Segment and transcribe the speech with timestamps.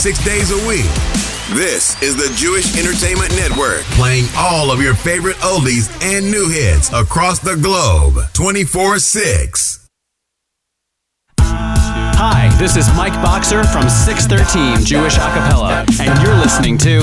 [0.00, 0.88] six days a week.
[1.54, 6.90] This is the Jewish Entertainment Network, playing all of your favorite oldies and new hits
[6.90, 9.88] across the globe, 24 6.
[11.38, 17.00] Hi, this is Mike Boxer from 613 Jewish Acapella, and you're listening to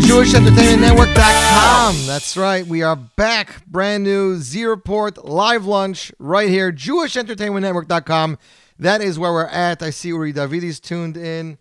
[0.00, 2.06] JewishEntertainmentNetwork.com.
[2.06, 3.66] That's right, we are back.
[3.66, 8.38] Brand new Z Report live lunch right here, JewishEntertainmentNetwork.com.
[8.78, 9.82] That is where we're at.
[9.82, 11.58] I see Uri Davidi's tuned in.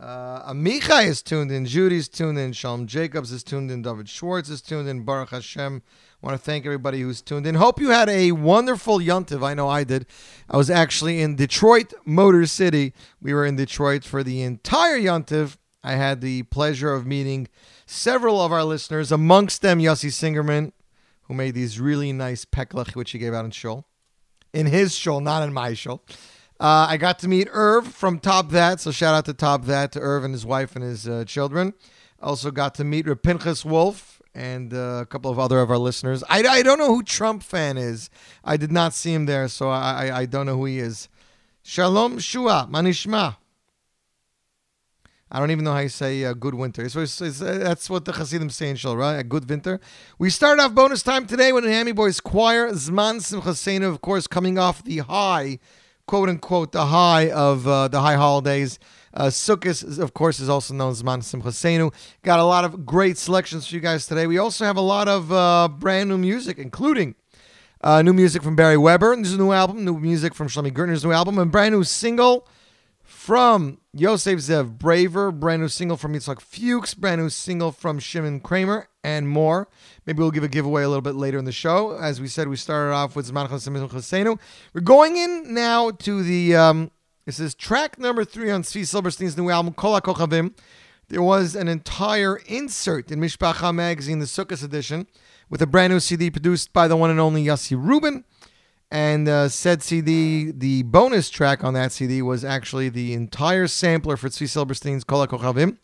[0.00, 1.64] Uh, Amichai is tuned in.
[1.64, 2.52] Judy's tuned in.
[2.52, 3.82] Shalom Jacobs is tuned in.
[3.82, 5.04] David Schwartz is tuned in.
[5.04, 5.82] Baruch Hashem.
[6.22, 7.54] I want to thank everybody who's tuned in.
[7.54, 9.44] Hope you had a wonderful Yontiv.
[9.44, 10.06] I know I did.
[10.50, 12.92] I was actually in Detroit, Motor City.
[13.20, 15.56] We were in Detroit for the entire Yontiv.
[15.86, 17.46] I had the pleasure of meeting
[17.86, 20.72] several of our listeners, amongst them Yossi Singerman,
[21.22, 23.86] who made these really nice peklach, which he gave out in shul.
[24.52, 26.02] In his shul, not in my shul.
[26.58, 29.92] Uh, I got to meet Irv from Top That, so shout out to Top That,
[29.92, 31.72] to Irv and his wife and his uh, children.
[32.20, 36.24] Also got to meet Pinchas Wolf and uh, a couple of other of our listeners.
[36.28, 38.10] I, I don't know who Trump fan is.
[38.42, 41.08] I did not see him there, so I, I, I don't know who he is.
[41.62, 43.36] Shalom Shua, Manishma.
[45.36, 46.88] I don't even know how you say uh, good winter.
[46.88, 49.16] So it's, it's, uh, that's what the Hasidim say in Shul, right?
[49.16, 49.80] A good winter.
[50.18, 52.70] We start off bonus time today with the Miami Boys Choir.
[52.70, 55.58] Zman Simcha of course, coming off the high,
[56.06, 58.78] quote unquote, the high of uh, the high holidays.
[59.12, 61.92] Uh, Sukkot, of course, is also known as Zman Simcha
[62.22, 64.26] Got a lot of great selections for you guys today.
[64.26, 67.14] We also have a lot of uh, brand new music, including
[67.82, 69.14] uh, new music from Barry Weber.
[69.16, 71.84] This is a new album, new music from Shlomi Gertner's new album, a brand new
[71.84, 72.48] single
[73.26, 78.38] from Yosef Zev Braver, brand new single from Yitzhak Fuchs, brand new single from Shimon
[78.38, 79.66] Kramer, and more.
[80.06, 81.98] Maybe we'll give a giveaway a little bit later in the show.
[81.98, 84.38] As we said, we started off with Zman Chasenu.
[84.72, 86.92] We're going in now to the, um,
[87.24, 89.98] this is track number three on Tzvi Silberstein's new album, Kol.
[91.08, 95.08] There was an entire insert in Mishpacha magazine, the Sukkot edition,
[95.50, 98.24] with a brand new CD produced by the one and only Yossi Rubin.
[98.90, 104.16] And uh, said CD, the bonus track on that CD was actually the entire sampler
[104.16, 105.76] for Tzvi Silberstein's Kol HaKochavim.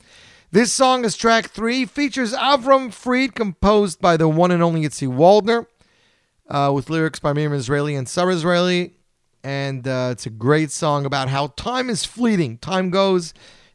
[0.52, 5.08] This song is track three, features Avram Fried, composed by the one and only Itzi
[5.08, 5.66] Waldner,
[6.49, 8.93] uh, with lyrics by Miriam Israeli and Sarah Israeli.
[9.43, 12.58] And uh, it's a great song about how time is fleeting.
[12.58, 13.34] Time goes,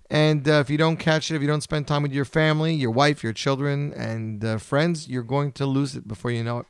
[0.09, 2.73] and uh, if you don't catch it, if you don't spend time with your family,
[2.73, 6.59] your wife, your children, and uh, friends, you're going to lose it before you know
[6.59, 6.65] it.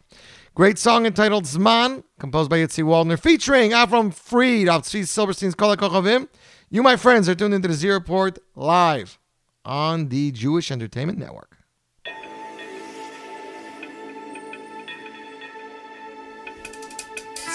[0.58, 5.76] Great song entitled Zman, composed by Yitzi Waldner, featuring Avram Fried of Tzvi Silberstein's Kol
[5.76, 6.28] HaKochavim.
[6.72, 9.20] You, my friends, are tuned into the Z Report live
[9.64, 11.54] on the Jewish Entertainment Network.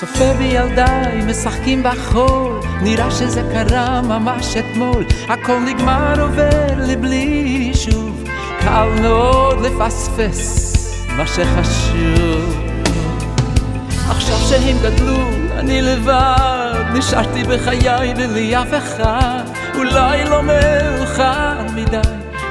[0.00, 8.25] צופה בילדיי, משחקים בחול, נראה שזה קרה ממש אתמול, הכל נגמר עובר לבלי שוב,
[8.61, 10.73] קל מאוד לפספס
[11.16, 12.72] מה שחשוב.
[14.16, 15.19] עכשיו שהם גדלו,
[15.59, 19.42] אני לבד, נשארתי בחיי בלי אף אחד,
[19.75, 21.97] אולי לא מאוחר מדי,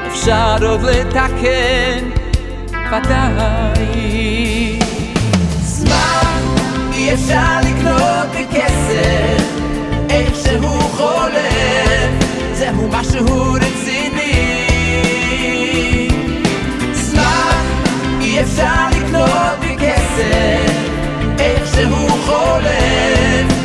[0.08, 2.10] אפשר עוד לתקן,
[2.92, 4.80] ודאי.
[5.62, 6.42] זמן
[6.94, 9.46] אי אפשר לקנות בכסף,
[10.10, 12.12] איך שהוא חולף,
[12.54, 14.58] זהו משהו רציני.
[16.94, 17.66] זמן
[18.22, 21.01] אי אפשר לקנות בכסף
[21.40, 23.61] איך שהוא חולף,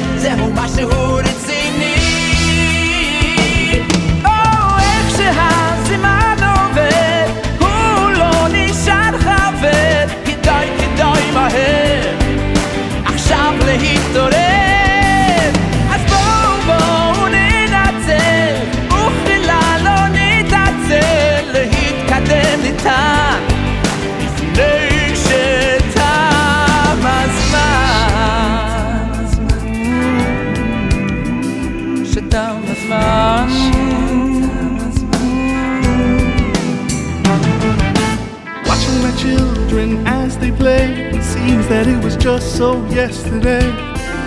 [41.77, 43.69] that it was just so yesterday.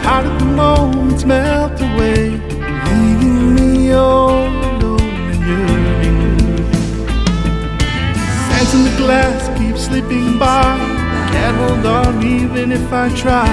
[0.05, 2.29] How did the moments melt away,
[2.89, 6.39] leaving me all alone and yearning?
[8.45, 10.77] Sands in the glass keep slipping by.
[11.33, 13.51] Can't hold on even if I try.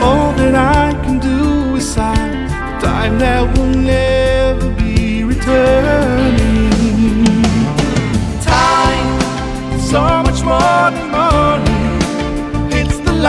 [0.00, 2.32] All that I can do is sigh.
[2.80, 6.62] Time that will never be returning.
[8.54, 9.08] Time,
[9.92, 11.75] so much more than money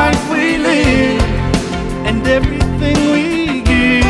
[0.04, 1.22] life we live
[2.08, 4.04] and everything we give.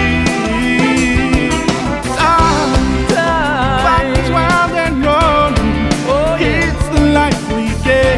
[2.20, 5.72] Sometimes life is wild and lonely.
[6.14, 8.18] Oh, it's the life we get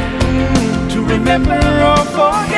[0.94, 1.62] to remember
[1.92, 2.49] or forget.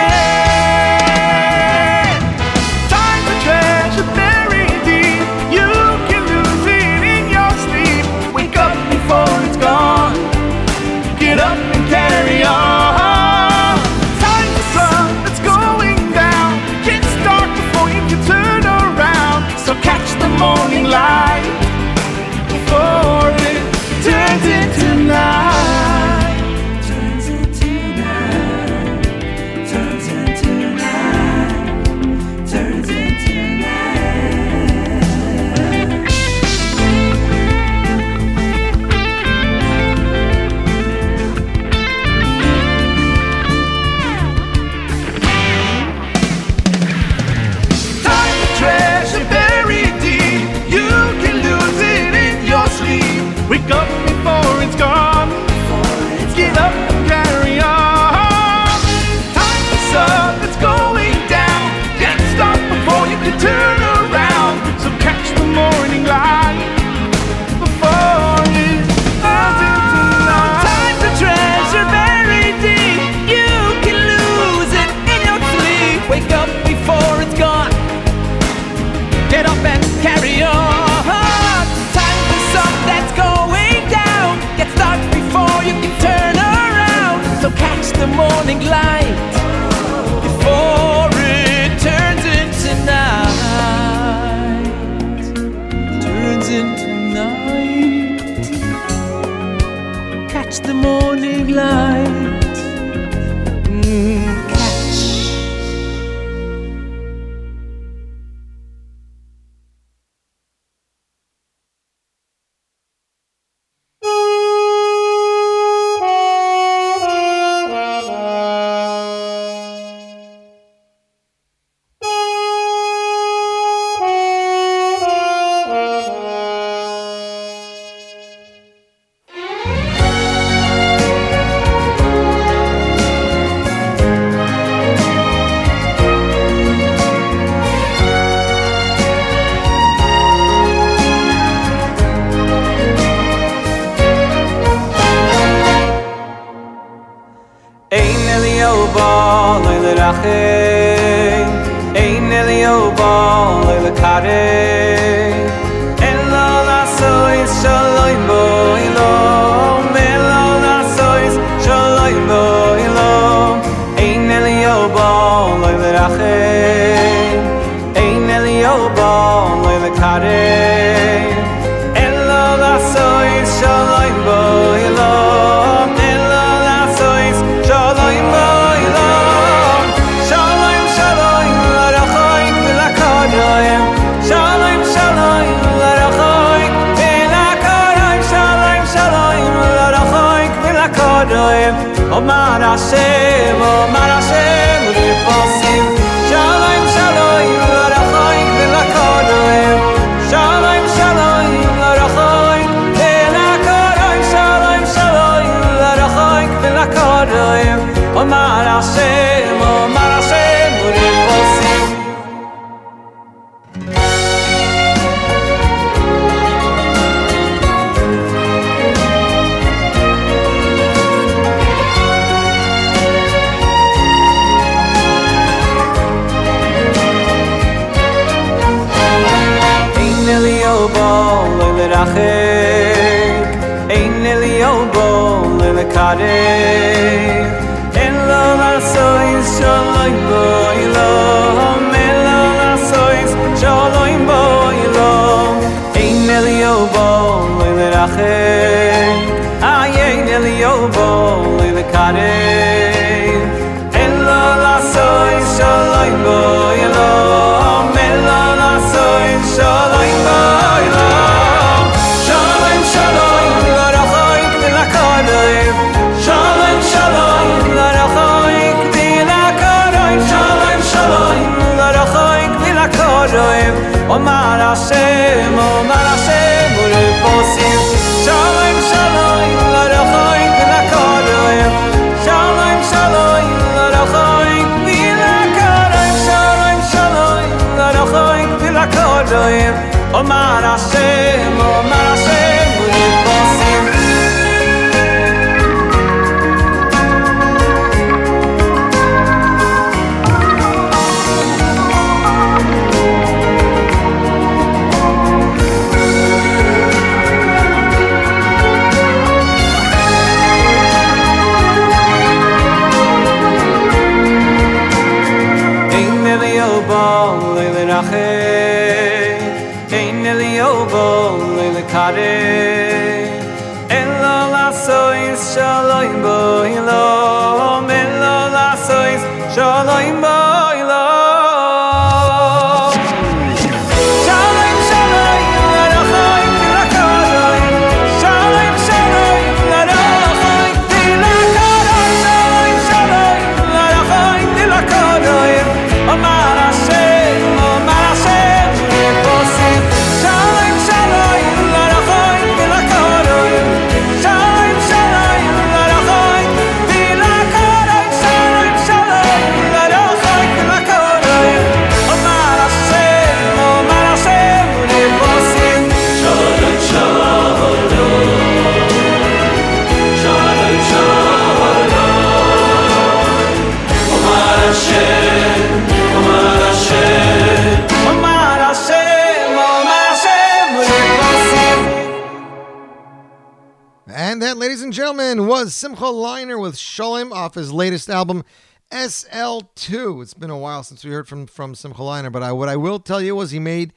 [386.12, 388.44] Leiner with Sholem off his latest album,
[388.92, 390.22] SL2.
[390.22, 392.76] It's been a while since we heard from, from Simcha Leiner, but I, what I
[392.76, 393.94] will tell you was he made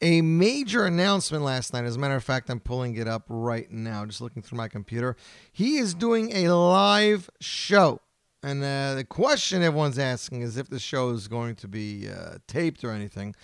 [0.00, 1.84] a major announcement last night.
[1.84, 4.68] As a matter of fact, I'm pulling it up right now, just looking through my
[4.68, 5.16] computer.
[5.50, 8.00] He is doing a live show.
[8.42, 12.36] And uh, the question everyone's asking is if the show is going to be uh,
[12.46, 13.34] taped or anything.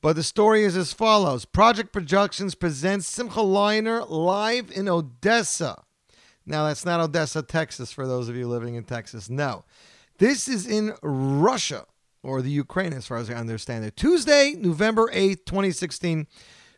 [0.00, 5.84] But the story is as follows Project Productions presents Simcha Leiner live in Odessa.
[6.48, 9.28] Now, that's not Odessa, Texas, for those of you living in Texas.
[9.28, 9.64] No.
[10.18, 11.84] This is in Russia,
[12.22, 13.96] or the Ukraine, as far as I understand it.
[13.96, 16.26] Tuesday, November 8th, 2016,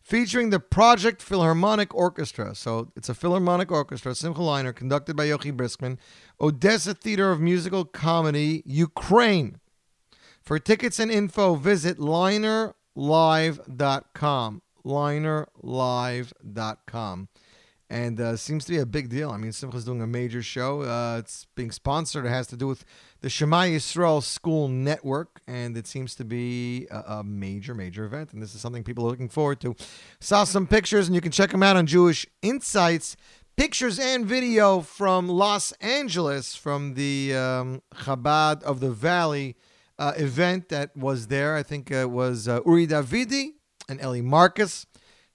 [0.02, 2.54] featuring the Project Philharmonic Orchestra.
[2.54, 5.96] So it's a Philharmonic Orchestra, Simcha Leiner, conducted by Yochi Briskman,
[6.40, 9.60] Odessa Theater of Musical Comedy, Ukraine.
[10.42, 14.62] For tickets and info, visit linerlive.com.
[14.84, 17.28] Linerlive.com.
[17.90, 19.30] And uh, seems to be a big deal.
[19.30, 20.82] I mean, Simcha's doing a major show.
[20.82, 22.24] Uh, it's being sponsored.
[22.24, 22.84] It has to do with
[23.20, 28.32] the Shema Yisrael School Network, and it seems to be a, a major, major event.
[28.32, 29.74] And this is something people are looking forward to.
[30.20, 33.16] Saw some pictures, and you can check them out on Jewish Insights.
[33.56, 39.56] Pictures and video from Los Angeles from the um, Chabad of the Valley
[39.98, 41.56] uh, event that was there.
[41.56, 43.54] I think it was uh, Uri Davidi
[43.88, 44.86] and Eli Marcus.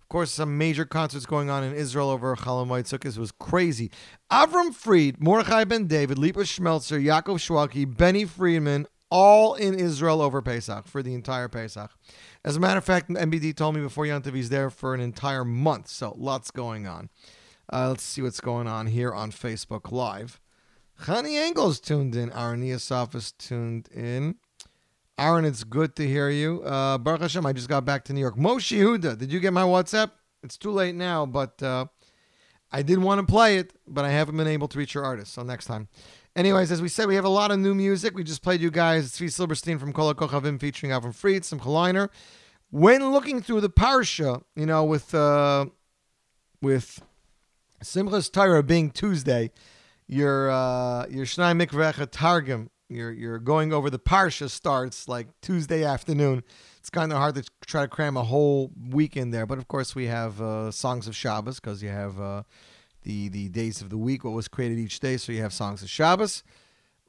[0.05, 3.17] Of course, some major concerts going on in Israel over Chol Hamoed Sukkot.
[3.17, 3.89] Was crazy.
[4.31, 10.43] Avram Fried, Mordechai Ben David, Lipa Schmelzer, Yaakov Shwaki, Benny Friedman, all in Israel over
[10.43, 11.89] Pesach for the entire Pesach.
[12.43, 15.43] As a matter of fact, MBD told me before Yantav he's there for an entire
[15.43, 17.09] month, so lots going on.
[17.73, 20.39] Uh, let's see what's going on here on Facebook Live.
[21.01, 22.31] Chani Engel's tuned in.
[22.31, 24.35] Aaron Niasov is tuned in.
[25.17, 26.61] Aaron, it's good to hear you.
[26.63, 28.35] Uh, Baruch Hashem, I just got back to New York.
[28.35, 30.11] Moshe Huda, did you get my WhatsApp?
[30.43, 31.85] It's too late now, but uh,
[32.71, 35.33] I did want to play it, but I haven't been able to reach your artist.
[35.33, 35.87] So next time.
[36.35, 38.13] Anyways, as we said, we have a lot of new music.
[38.13, 42.09] We just played you guys Tzvi Silberstein from Kol Kochavim featuring Avram Fried, some Leiner.
[42.71, 45.67] When looking through the parsha, you know, with uh,
[46.61, 47.01] with
[47.81, 49.51] Simchas Torah being Tuesday,
[50.07, 55.83] your uh, your Shnai Mikvecha Targum you're you're going over the parsha starts like Tuesday
[55.83, 56.43] afternoon.
[56.79, 59.67] It's kind of hard to try to cram a whole week in there, but of
[59.67, 62.43] course we have uh, songs of Shabbos because you have uh,
[63.03, 65.17] the the days of the week, what was created each day.
[65.17, 66.43] So you have songs of Shabbos.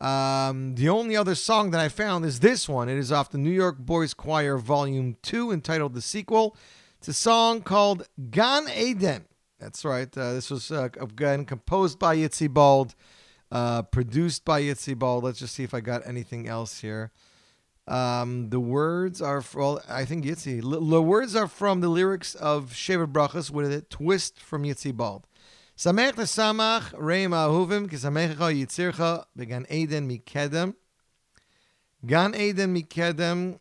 [0.01, 2.89] Um, the only other song that I found is this one.
[2.89, 6.57] It is off the New York Boys Choir Volume Two, entitled "The Sequel."
[6.99, 9.27] It's a song called Gan Eden.
[9.59, 10.09] That's right.
[10.17, 12.95] Uh, this was uh, again composed by Yitzi Bald.
[13.51, 15.23] Uh, produced by Yitzi Bald.
[15.25, 17.13] Let's just see if I got anything else here.
[17.87, 20.63] Um, the words are well, I think Yitzi.
[20.63, 24.97] L- the words are from the lyrics of Sheva Brachas with a twist from Yitzi
[24.97, 25.29] Bald.
[25.77, 26.15] Samech
[26.95, 30.75] ahuvim yitzircha began Eden mikedem.
[32.05, 33.61] Gan Eden mikedem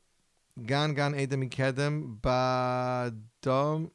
[0.64, 3.92] Gan Gan Eden Mikedem Badom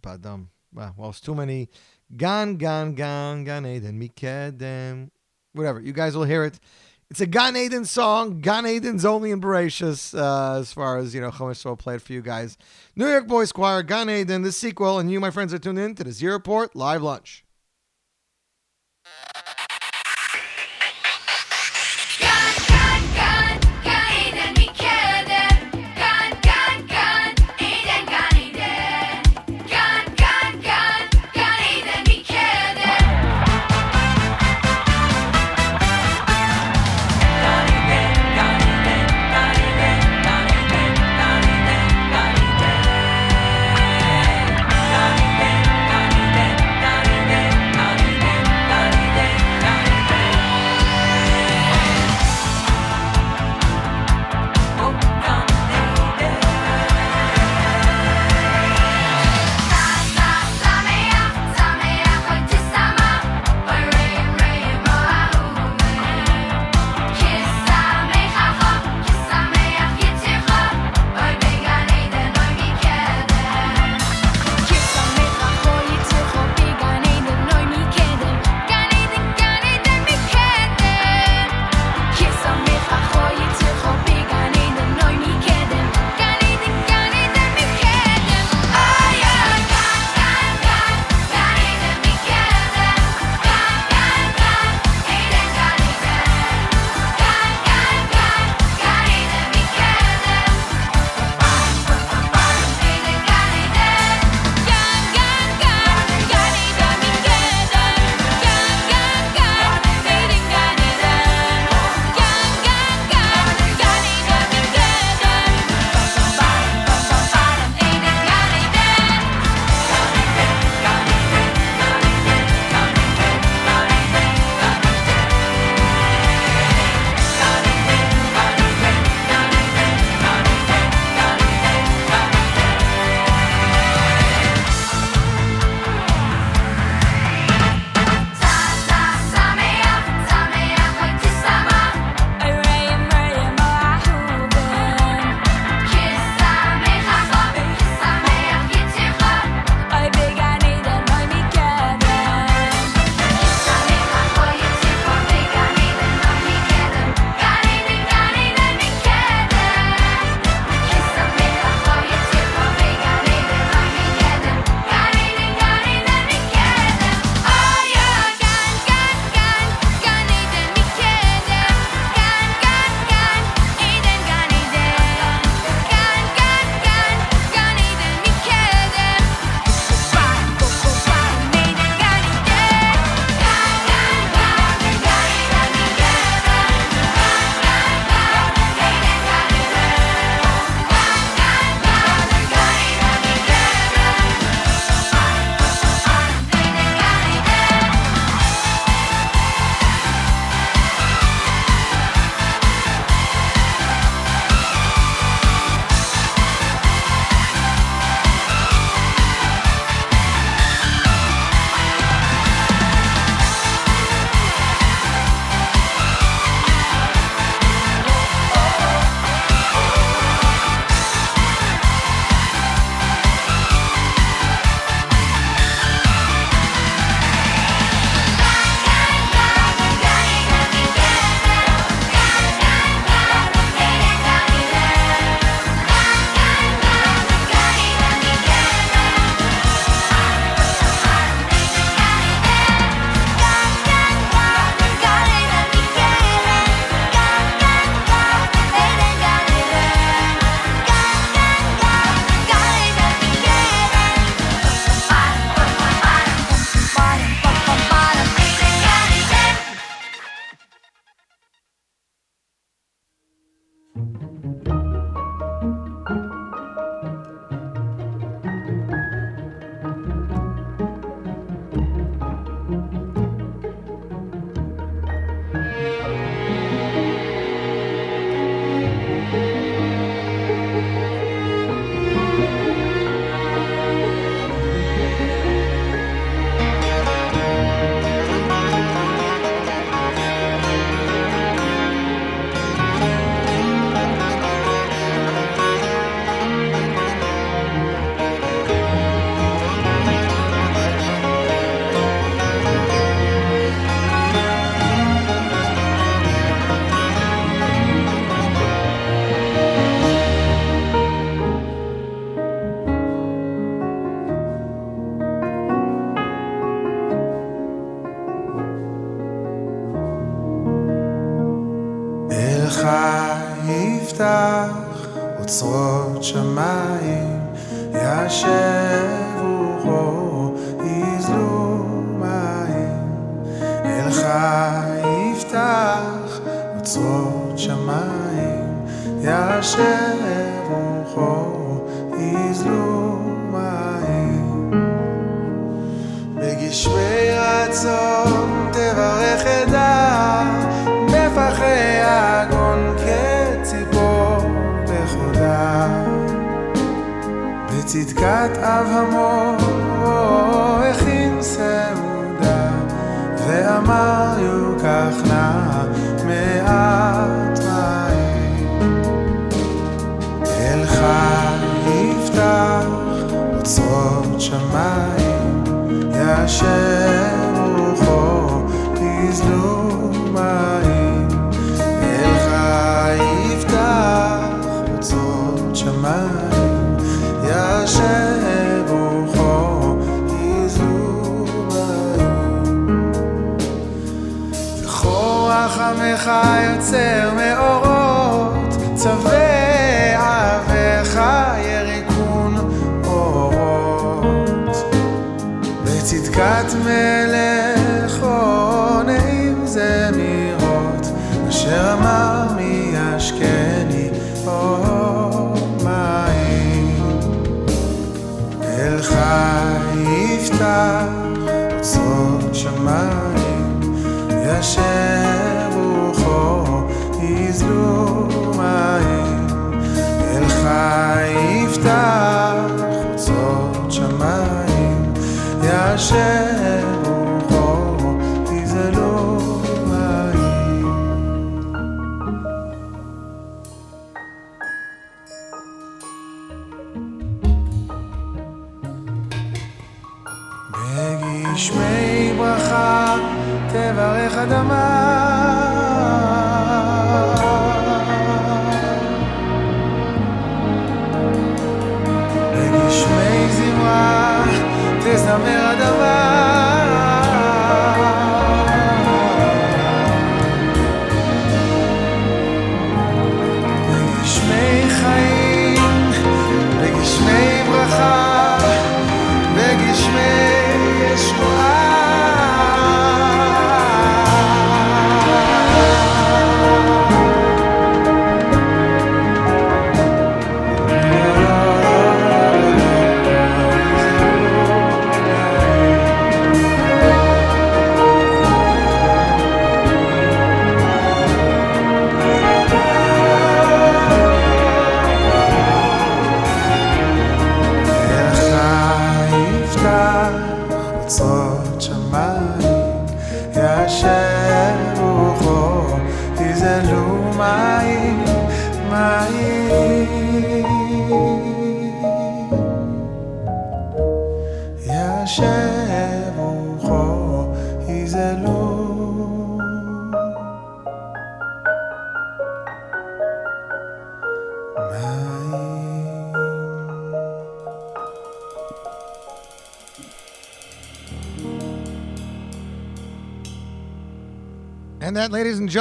[0.00, 0.46] Badom.
[0.72, 1.68] Well, it's too many.
[2.14, 5.10] Gan Gan Gan Gan Eden Mikedem.
[5.52, 5.80] Whatever.
[5.80, 6.60] You guys will hear it.
[7.10, 8.40] It's a Gan Eden song.
[8.40, 12.02] Gan Eden's only in Bereshus, uh, as far as, you know, Chumash will play it
[12.02, 12.58] for you guys.
[12.96, 15.94] New York Boys Choir, Gan Eden, the sequel, and you, my friends, are tuned in
[15.94, 17.45] to the Z Report Live Lunch.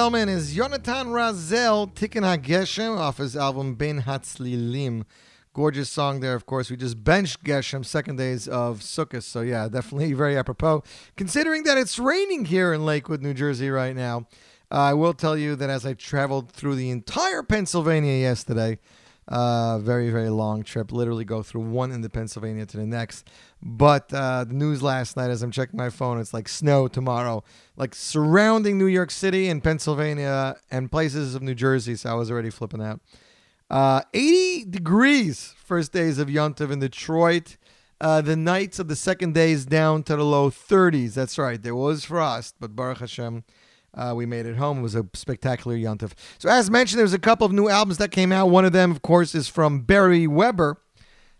[0.06, 5.04] Gentlemen, is Yonatan Razel Tikkun HaGeshem off his album Ben Hatzlilim.
[5.52, 6.70] Gorgeous song there, of course.
[6.70, 9.24] We just benched Geshem, second days of Sukkot.
[9.24, 10.84] So, yeah, definitely very apropos.
[11.18, 14.28] Considering that it's raining here in Lakewood, New Jersey right now,
[14.72, 18.78] uh, I will tell you that as I traveled through the entire Pennsylvania yesterday,
[19.28, 20.92] uh, very, very long trip.
[20.92, 23.28] Literally go through one end of Pennsylvania to the next.
[23.62, 27.44] But uh, the news last night, as I'm checking my phone, it's like snow tomorrow,
[27.76, 31.96] like surrounding New York City and Pennsylvania and places of New Jersey.
[31.96, 33.02] So I was already flipping out.
[33.70, 37.58] Uh, 80 degrees first days of Yontiv in Detroit.
[38.00, 41.14] Uh, the nights of the second days down to the low 30s.
[41.14, 41.62] That's right.
[41.62, 43.44] There was frost, but Baruch Hashem,
[43.96, 44.80] uh, we made it home.
[44.80, 46.14] It was a spectacular Yontif.
[46.38, 48.50] So, as mentioned, there's a couple of new albums that came out.
[48.50, 50.78] One of them, of course, is from Barry Weber.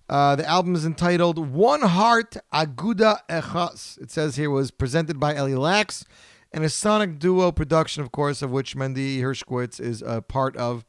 [0.08, 4.00] Uh, the album is entitled One Heart Aguda Echas.
[4.00, 6.06] It says here was presented by Ellie Lax
[6.52, 10.86] and a sonic duo production, of course, of which Mendy Hirschkowitz is a part of.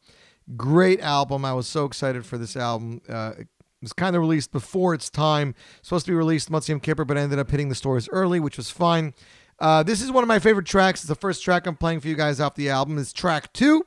[0.56, 1.44] Great album.
[1.44, 3.00] I was so excited for this album.
[3.08, 3.48] Uh, it
[3.82, 5.54] was kind of released before its time.
[5.82, 8.56] Supposed to be released Motzi Yom Kippur, but ended up hitting the stores early, which
[8.56, 9.12] was fine.
[9.58, 11.00] Uh, this is one of my favorite tracks.
[11.00, 12.98] It's the first track I'm playing for you guys off the album.
[12.98, 13.84] It's track two.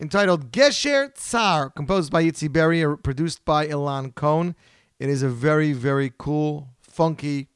[0.00, 4.54] entitled Gesher Tsar, composed by Yitzi Berry, produced by Ilan Cohn.
[4.98, 7.48] It is a very, very cool, funky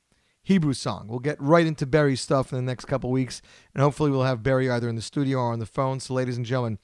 [0.42, 1.07] Hebrew song.
[1.09, 3.42] We'll get right into Barry's stuff in the next couple weeks,
[3.75, 6.01] and hopefully we'll have Barry either in the studio or on the phone.
[6.01, 6.79] So, ladies and gentlemen,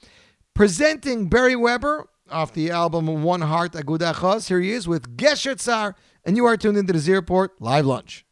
[0.53, 4.47] presenting Barry Weber off the album One Heart Aguda Chos.
[4.47, 7.85] Here he is with Gesher Tsar, and you are tuned into the Z Report Live
[7.85, 8.25] Lunch.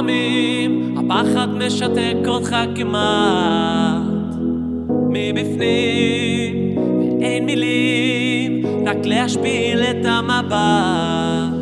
[0.00, 4.02] לפעמים הפחד משתק אותך כמעט.
[5.10, 6.78] מבפנים
[7.20, 11.60] ואין מילים רק להשפיל את המבט.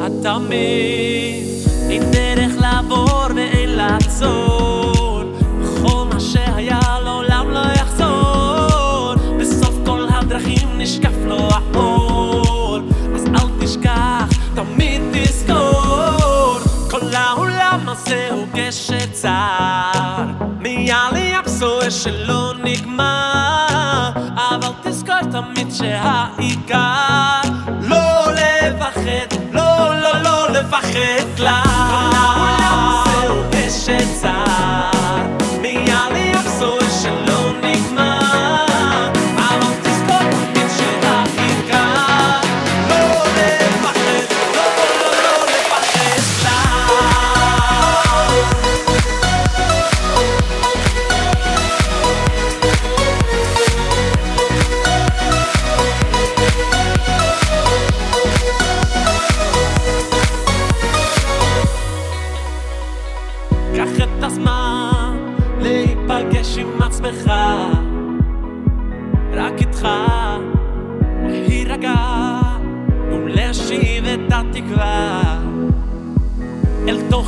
[0.00, 1.44] מבין
[1.90, 4.49] אין דרך לעבור ואין לעצור
[18.10, 20.24] זהו הוגש צר.
[20.60, 21.34] נהיה לי
[21.90, 27.40] שלא נגמר אבל תזכור תמיד שהעיקר
[27.80, 31.62] לא לפחד, לא, לא, לא לפחד כלל
[33.04, 33.88] זה הוגש
[34.20, 35.39] צער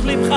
[0.05, 0.35] ליבך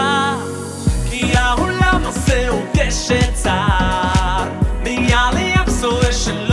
[1.10, 4.44] כי העולם הזה הוא דשא צר,
[4.82, 6.45] מיד ליבשו אשל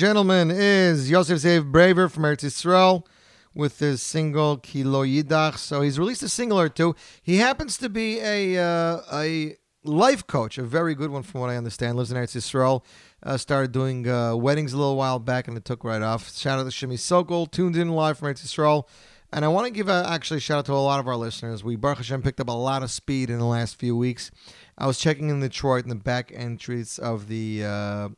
[0.00, 3.04] gentlemen, is Yosef Zev Braver from Eretz Yisrael
[3.54, 5.58] with his single Kilo Yidach.
[5.58, 6.96] So he's released a single or two.
[7.22, 11.50] He happens to be a uh, a life coach, a very good one from what
[11.50, 11.98] I understand.
[11.98, 12.82] Lives in Eretz Yisrael.
[13.22, 16.34] Uh, started doing uh, weddings a little while back, and it took right off.
[16.34, 18.84] Shout out to Shimi Sokol, tuned in live from Eretz Yisrael.
[19.34, 21.62] And I want to give a, actually shout out to a lot of our listeners.
[21.62, 24.30] We, Baruch Hashem, picked up a lot of speed in the last few weeks.
[24.78, 28.08] I was checking in Detroit in the back entries of the uh,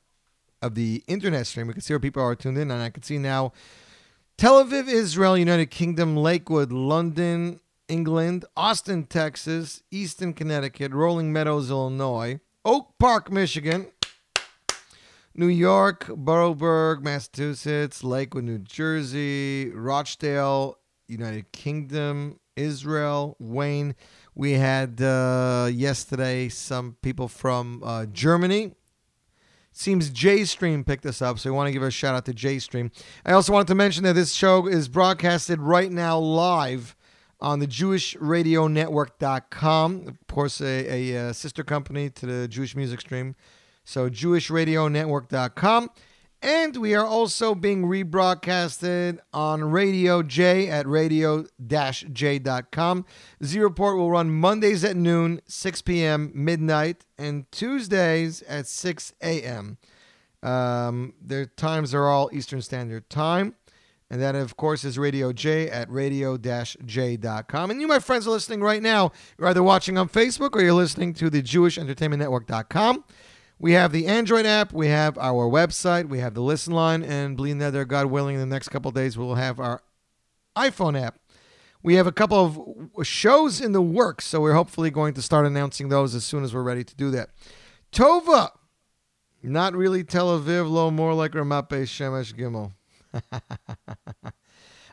[0.63, 1.67] of the internet stream.
[1.67, 3.53] We can see where people are tuned in, and I can see now
[4.39, 12.41] Tel Aviv, Israel, United Kingdom, Lakewood, London, England, Austin, Texas, Easton, Connecticut, Rolling Meadows, Illinois,
[12.65, 13.89] Oak Park, Michigan,
[15.35, 23.95] New York, Boroughburg, Massachusetts, Lakewood, New Jersey, Rochdale, United Kingdom, Israel, Wayne.
[24.35, 28.75] We had uh, yesterday some people from uh, Germany.
[29.73, 32.91] Seems JStream picked this up, so we want to give a shout out to JStream.
[33.25, 36.95] I also wanted to mention that this show is broadcasted right now live
[37.41, 43.35] on the JewishRadioNetwork.com, of course, a, a, uh sister company to the Jewish Music Stream.
[43.85, 45.91] So JewishRadioNetwork.com.
[46.43, 51.45] And we are also being rebroadcasted on Radio J at radio-j.com.
[53.45, 59.79] Z Report will run Mondays at noon, 6 p.m., midnight, and Tuesdays at 6 a.m.
[60.43, 63.55] Um, their times are all Eastern Standard Time.
[64.11, 67.71] And that, of course, is Radio J at radio-j.com.
[67.71, 69.13] And you, my friends, are listening right now.
[69.39, 73.05] You're either watching on Facebook or you're listening to the Jewish Entertainment Network.com.
[73.63, 77.37] We have the Android app, we have our website, we have the listen line, and
[77.37, 79.85] believe that there, God willing, in the next couple days, we'll have our
[80.57, 81.21] iPhone app.
[81.81, 85.47] We have a couple of shows in the works, so we're hopefully going to start
[85.47, 87.31] announcing those as soon as we're ready to do that.
[87.93, 88.51] Tova,
[89.45, 92.73] not really Tel Aviv, low, more like Ramat Shemesh Gimel.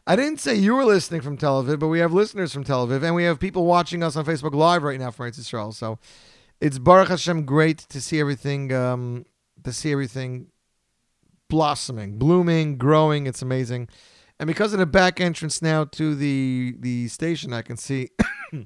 [0.06, 2.86] I didn't say you were listening from Tel Aviv, but we have listeners from Tel
[2.86, 5.72] Aviv, and we have people watching us on Facebook Live right now from Israel.
[5.72, 5.98] So
[6.62, 9.26] it's Baruch Hashem great to see everything, um,
[9.64, 10.48] to see everything
[11.50, 13.28] blossoming, blooming, growing.
[13.28, 13.90] It's amazing.
[14.40, 18.10] And because of the back entrance now to the the station, I can see.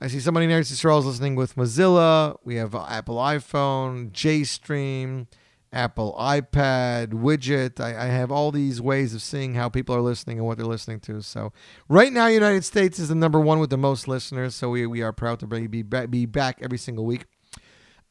[0.00, 2.36] I see somebody in Yisrael is listening with Mozilla.
[2.44, 5.26] We have Apple iPhone, J JStream,
[5.72, 7.80] Apple iPad, widget.
[7.80, 10.66] I, I have all these ways of seeing how people are listening and what they're
[10.66, 11.20] listening to.
[11.20, 11.52] So
[11.88, 14.54] right now, United States is the number one with the most listeners.
[14.54, 17.26] So we, we are proud to be, be, back every single week.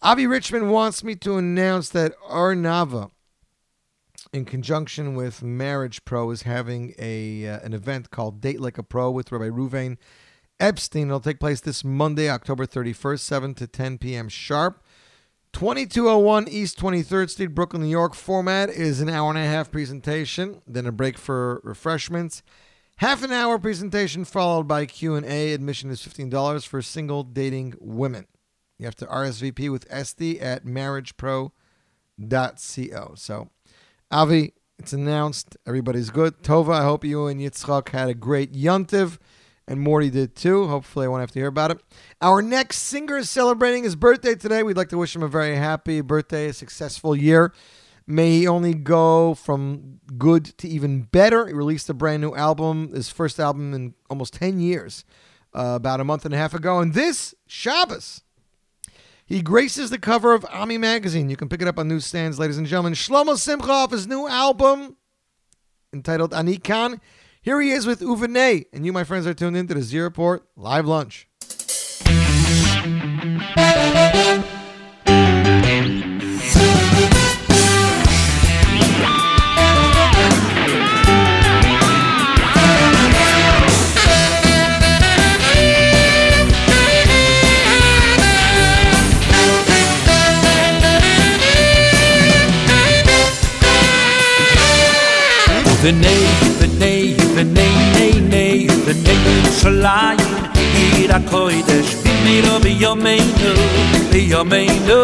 [0.01, 3.09] Avi Richmond wants me to announce that Arnava,
[4.31, 8.83] in conjunction with Marriage Pro, is having a uh, an event called Date Like a
[8.83, 9.97] Pro with Rabbi Ruvain
[10.59, 11.07] Epstein.
[11.07, 14.29] It'll take place this Monday, October 31st, 7 to 10 p.m.
[14.29, 14.83] sharp.
[15.53, 18.13] 2201 East 23rd Street, Brooklyn, New York.
[18.13, 22.43] Format is an hour and a half presentation, then a break for refreshments.
[22.97, 25.53] Half an hour presentation followed by Q&A.
[25.53, 28.25] Admission is $15 for single dating women.
[28.79, 31.51] You have to RSVP with Esty at marriagepro.co.
[33.15, 33.49] So,
[34.11, 35.57] Avi, it's announced.
[35.65, 36.43] Everybody's good.
[36.43, 39.17] Tova, I hope you and Yitzchak had a great Yontiv
[39.67, 40.67] and Morty did too.
[40.67, 41.79] Hopefully, I won't have to hear about it.
[42.21, 44.63] Our next singer is celebrating his birthday today.
[44.63, 47.53] We'd like to wish him a very happy birthday, a successful year.
[48.09, 51.45] May he only go from good to even better.
[51.45, 55.03] He released a brand new album, his first album in almost 10 years,
[55.53, 56.79] uh, about a month and a half ago.
[56.79, 58.21] And this Shabbos,
[59.25, 61.29] he graces the cover of Ami Magazine.
[61.29, 62.93] You can pick it up on newsstands, ladies and gentlemen.
[62.93, 64.95] Shlomo Simcha off his new album
[65.91, 67.01] entitled Ani Kan.
[67.47, 70.45] Here he is with Uvenay, and you, my friends, are tuned into the Z Report
[70.57, 71.29] Live Lunch.
[95.81, 96.56] V'nei,
[99.57, 103.51] Yerushalayim Hir HaKodesh Bimiro Biyomeinu
[104.11, 104.99] Biyomeinu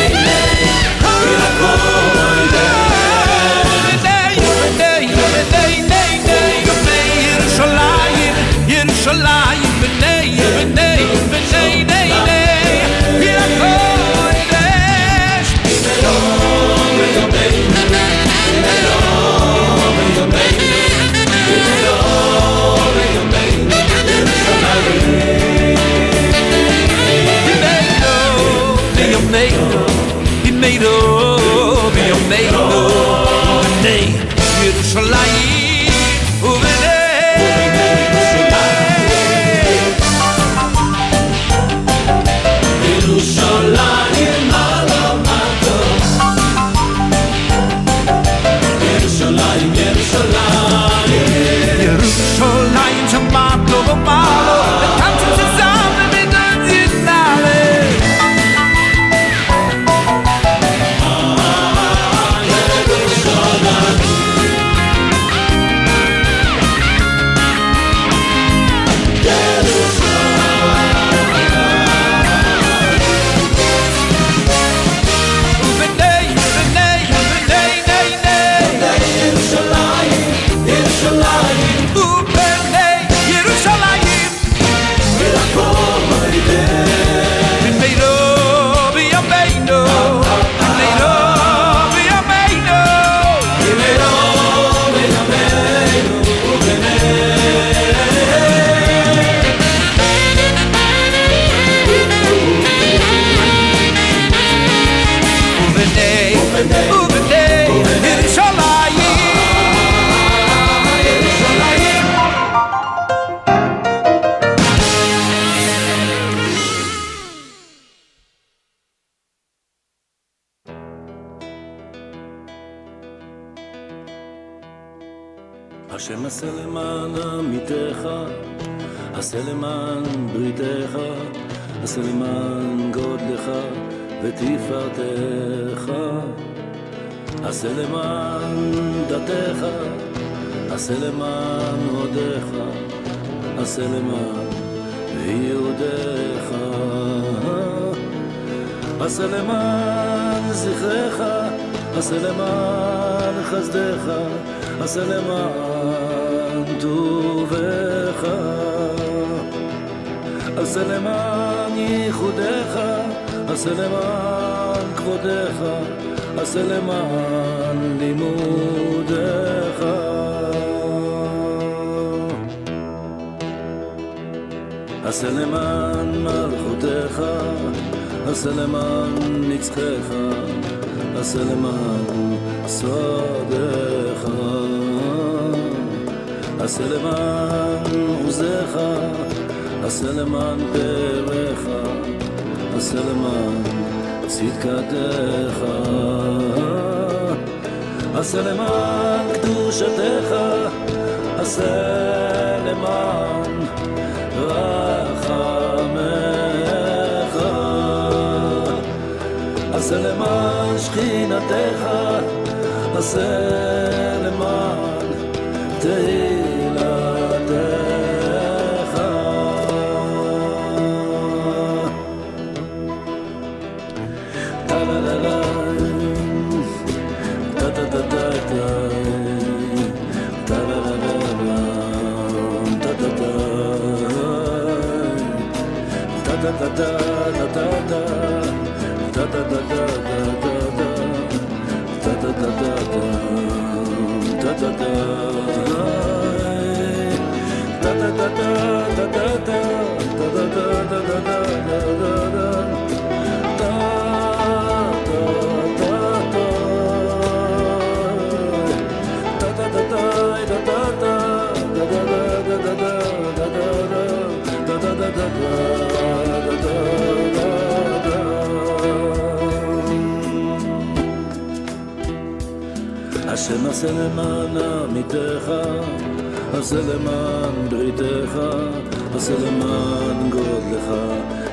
[34.98, 35.27] for life.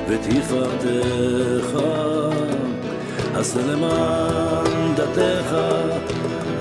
[0.08, 1.78] ותפארתך.
[3.34, 5.56] עשה למען דתך,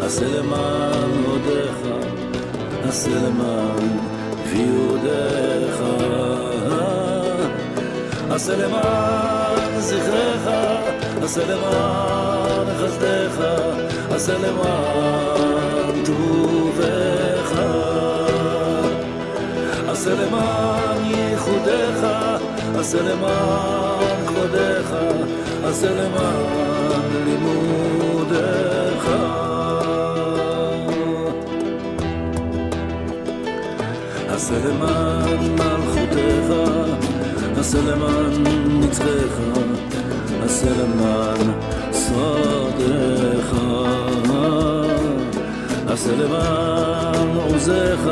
[0.02, 1.78] עשה למען הודיך,
[2.88, 3.98] עשה למען
[4.50, 5.82] ויהודיך.
[8.36, 10.50] עשה למען זכרך,
[11.24, 13.46] עשה למען חסדך,
[14.12, 17.60] עשה למען טובך.
[19.88, 22.15] עשה למען ייחודך,
[22.80, 24.96] עשה למען כבודך,
[25.64, 29.10] עשה למען לימודך.
[34.30, 36.54] עשה למען מלכותך,
[37.60, 38.44] עשה למען
[38.80, 39.40] נצחך,
[40.46, 41.52] עשה למען
[41.92, 43.26] סודך.
[45.96, 48.10] עשה למען עוזך,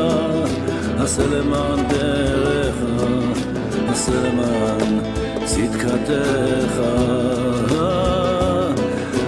[1.00, 2.43] עשה למען דרך,
[4.04, 5.00] עשה למען
[5.46, 6.82] צדקתך.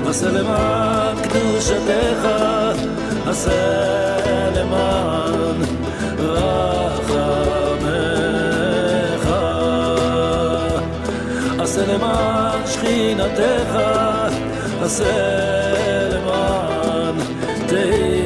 [0.08, 2.28] עשה למען קדושתך,
[3.28, 3.52] עשה
[4.56, 5.62] למען
[6.20, 7.16] רחמך.
[11.60, 13.80] עשה למען שכינתך,
[14.82, 15.14] עשה
[16.12, 17.16] למען
[17.68, 18.25] תהילתך.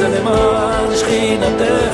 [0.00, 1.89] עשה למען שכינתך,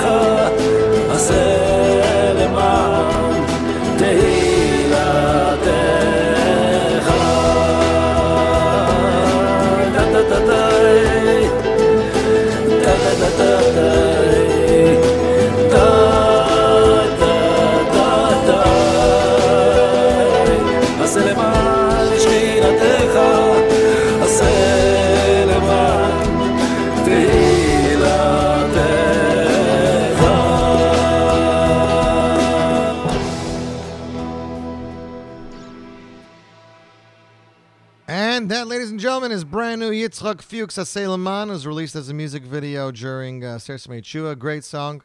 [40.07, 41.49] Yitzchak Fuchs Aseh L'maan.
[41.49, 44.39] It was released as a music video during uh, Chua.
[44.39, 45.03] Great song.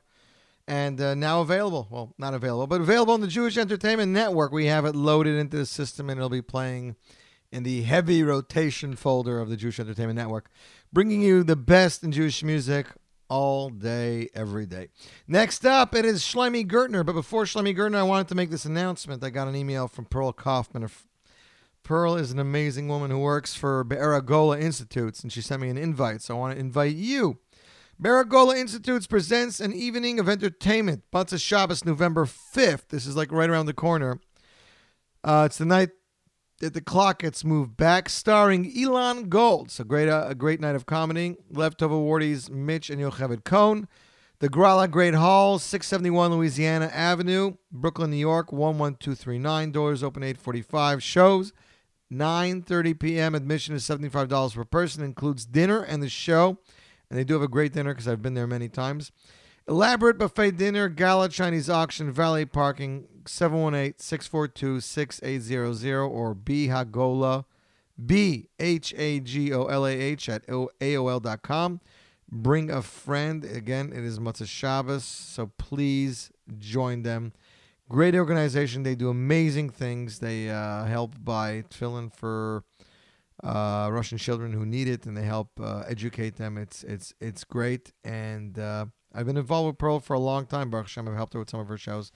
[0.68, 1.88] And uh, now available.
[1.90, 4.52] Well, not available, but available on the Jewish Entertainment Network.
[4.52, 6.94] We have it loaded into the system and it'll be playing
[7.50, 10.48] in the heavy rotation folder of the Jewish Entertainment Network,
[10.92, 12.86] bringing you the best in Jewish music
[13.28, 14.86] all day, every day.
[15.26, 17.04] Next up, it is Shlomi Gertner.
[17.04, 19.24] But before Shlomi Gertner, I wanted to make this announcement.
[19.24, 20.88] I got an email from Pearl Kaufman,
[21.92, 25.68] Pearl is an amazing woman who works for Be'er Hagolah Institutes, and she sent me
[25.68, 26.22] an invite.
[26.22, 27.36] So I want to invite you.
[28.00, 31.02] Be'er Hagolah Institutes presents an evening of entertainment.
[31.12, 32.88] Motzei Shabbos, November 5th.
[32.88, 34.20] This is like right around the corner.
[35.22, 35.90] Uh, it's the night
[36.60, 39.70] that the clock gets moved back, starring Elon Gold.
[39.70, 41.36] So great, uh, a great night of comedy.
[41.50, 43.86] Leftover awardees Mitch and Yocheved Cohn.
[44.38, 49.72] The Grala Great Hall, 671 Louisiana Avenue, Brooklyn, New York, 11239.
[49.72, 51.02] Doors open 845.
[51.02, 51.52] Shows
[52.12, 53.34] 9:30 p.m.
[53.34, 55.02] Admission is $75 per person.
[55.02, 56.58] Includes dinner and the show.
[57.08, 59.10] And they do have a great dinner because I've been there many times.
[59.68, 67.44] Elaborate buffet dinner, gala Chinese auction, valet parking, 718-642-6800 or bhagola,
[68.04, 71.80] B-H-A-G-O-L-A-H at AOL.com.
[72.28, 73.44] Bring a friend.
[73.44, 77.32] Again, it is Motzei Shabbos, so please join them.
[77.92, 78.84] Great organization.
[78.84, 80.20] They do amazing things.
[80.20, 82.64] They uh, help buy tefillin for
[83.44, 86.56] uh, Russian children who need it, and they help uh, educate them.
[86.56, 90.70] It's it's it's great, and uh, I've been involved with Pearl for a long time.
[90.70, 92.12] Baruch Hashem, I've helped her with some of her shows,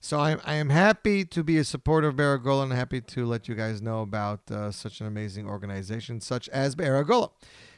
[0.00, 3.24] so I I am happy to be a supporter of Be'er Hagolah, and happy to
[3.24, 7.30] let you guys know about uh, such an amazing organization such as Be'er Hagolah.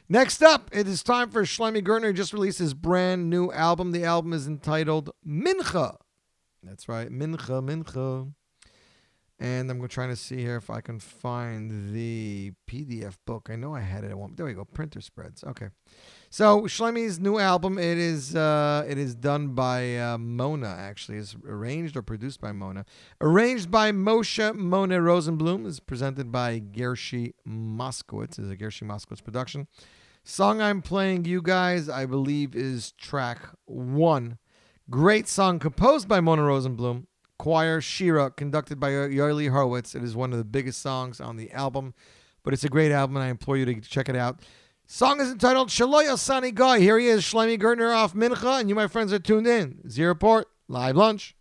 [0.09, 2.07] Next up, it is time for Shlomi Gertner.
[2.07, 3.91] He just released his brand new album.
[3.91, 5.97] The album is entitled Mincha.
[6.63, 8.31] That's right, Mincha, Mincha.
[9.39, 13.49] And I'm trying to see here if I can find the PDF book.
[13.51, 14.35] I know I had it at one.
[14.35, 14.63] There we go.
[14.63, 15.43] Printer spreads.
[15.43, 15.67] Okay.
[16.29, 17.77] So Shlomi's new album.
[17.77, 20.69] It is uh, it is done by uh, Mona.
[20.69, 22.85] Actually, it's arranged or produced by Mona.
[23.19, 25.65] Arranged by Moshe Mona Rosenblum.
[25.65, 28.39] Is presented by Gershi Moskowitz.
[28.39, 29.67] Is a Gershi Moskowitz production.
[30.23, 34.37] Song I'm playing you guys, I believe, is track one.
[34.89, 37.05] Great song composed by Mona Rosenblum.
[37.39, 39.95] Choir Shira, conducted by Yarli Horowitz.
[39.95, 41.93] It is one of the biggest songs on the album,
[42.43, 44.41] but it's a great album, and I implore you to check it out.
[44.85, 46.79] Song is entitled Shaloya Sani Guy.
[46.79, 49.89] Here he is, Shlomi Gertner off Mincha, and you, my friends, are tuned in.
[49.89, 51.33] Z Report, live lunch.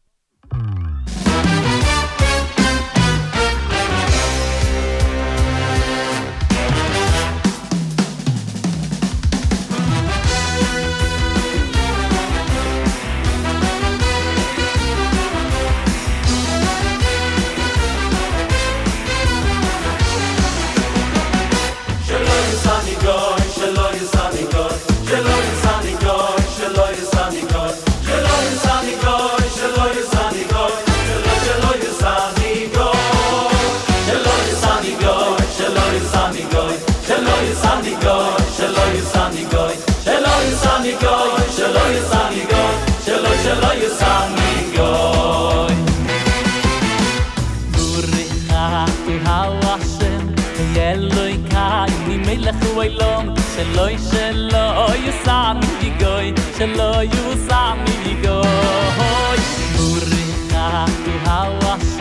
[53.62, 57.08] שלוי שלוי סאם די גוי שלוי
[57.48, 59.38] סאם די גוי
[59.76, 60.90] מורי נאט
[61.26, 61.96] האוואס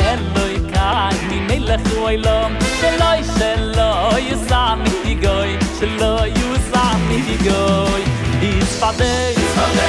[0.00, 6.32] אלוי קאי די מלך וואי לום שלוי שלוי סאם די גוי שלוי
[6.72, 8.02] סאם די גוי
[8.42, 9.34] איז פאדיי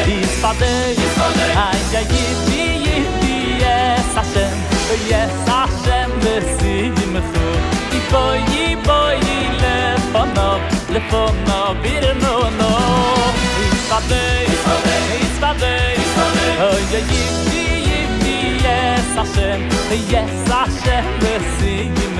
[0.07, 2.05] איז פאדיי איז פאדיי איי גיי
[2.45, 4.57] די די יס אשם
[5.07, 7.49] יס אשם דסי מחו
[7.91, 12.69] די פוי די פוי די לפנאפ telefon no bir no no
[13.63, 15.95] is va dei is va dei is va dei
[16.67, 17.99] oh ye ye ye
[18.63, 18.77] ye
[19.13, 19.61] sachen
[20.11, 22.15] ye sachen de sing in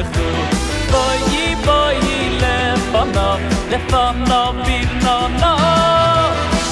[3.15, 3.27] no
[3.71, 5.53] le fon no bir no no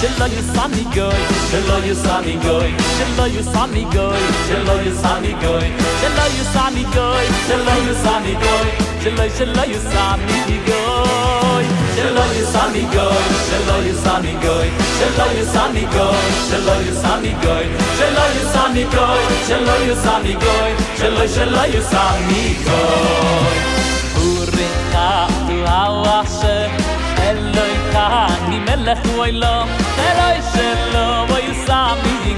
[0.06, 4.12] Shelo you sunny goy, shelo you sunny goy, shelo you sunny goy,
[4.50, 4.94] shelo you
[7.86, 7.94] you
[11.70, 11.75] you.
[12.06, 16.18] שלא יסני גוי שלא יסני גוי שלא יסני גוי
[16.50, 17.66] שלא יסני גוי
[17.98, 23.58] שלא יסני גוי שלא יסני גוי שלא שלא יסני גוי
[24.18, 24.50] אורך
[24.94, 25.66] דו
[27.20, 27.70] אלוי
[28.60, 28.98] מלך
[30.54, 31.26] שלא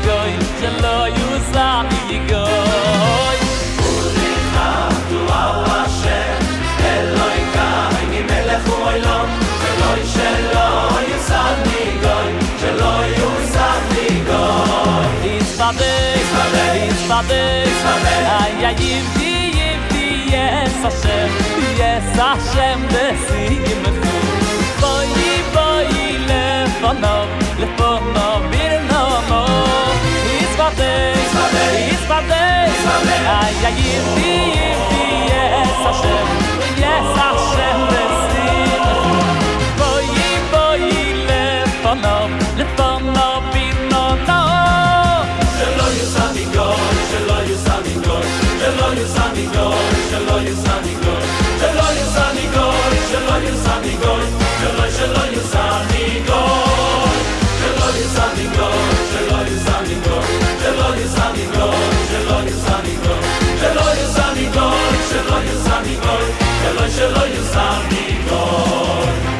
[0.06, 2.67] גוי שלא יסני גוי
[15.68, 15.84] Ispade,
[16.24, 21.30] ispade, ispade, ispade, ispade, ay, ay, yivdi, yivdi, yes, Hashem,
[21.78, 24.16] yes, Hashem, desigim et tu.
[24.80, 25.12] Boi,
[25.56, 25.98] boi,
[26.30, 27.28] lefonov,
[27.60, 29.92] lefonov, birnov, oh,
[30.40, 30.94] ispade,
[31.24, 31.66] ispade,
[31.96, 36.28] ispade, ispade, ay, ay, yivdi, yivdi, yes, Hashem,
[36.80, 38.88] yes, Hashem, desigim.
[39.80, 40.08] Boi,
[40.54, 40.88] boi,
[48.68, 49.76] שלא יוסע מגוי,
[50.10, 51.22] שלא יוסע מגוי,
[51.60, 54.26] שלא יוסע מגוי, שלא יוסע מגוי,
[54.60, 56.28] שלא יוסע מגוי,
[57.60, 60.28] שלא יוסע מגוי, שלא יוסע מגוי,
[60.64, 61.78] שלא יוסע מגוי, שלא יוסע מגוי,
[62.12, 63.20] שלא יוסע מגוי,
[63.60, 66.28] שלא יוסע מגוי, שלא יוסע מגוי,
[66.64, 69.37] שלא שלא יוסע מגוי,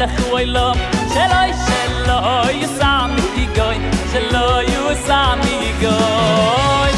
[0.00, 0.76] מלך הוא אלום
[1.14, 3.76] שלוי שלוי יוסה מגוי
[4.12, 6.90] שלוי יוסה מגוי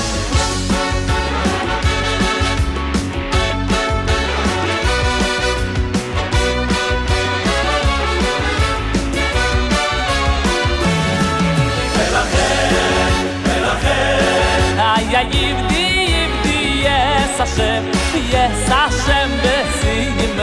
[15.32, 17.84] יבדי יבדי יס השם
[18.14, 20.36] יס השם בסיגים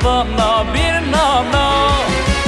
[0.00, 1.68] פה נו ביר נו נו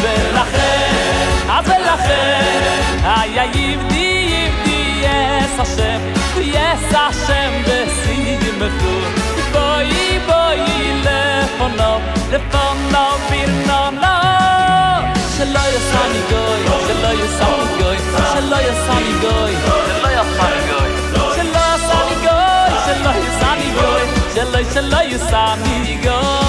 [0.02, 2.60] ולכן אז ולכן
[3.04, 6.00] היה יבדי יבדי יס השם
[6.40, 8.58] יס השם בסיגים
[9.52, 11.98] בואי בואי לפונו
[12.32, 14.14] לפונו ביר נו נו
[15.36, 17.98] שלא יסעני גוי שלא יסעני גוי
[18.32, 19.52] שלא יסעני גוי
[19.86, 20.90] שלא יסעני גוי
[21.36, 26.43] שלא יסעני גוי שלא יסעני גוי שלא יסעני גוי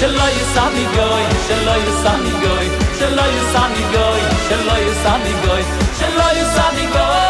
[0.00, 2.68] שלא יסני גוי, שלא יסני גוי,
[2.98, 5.62] שלא יסני גוי, שלא יסני גוי,
[5.98, 7.27] שלא יסני גוי,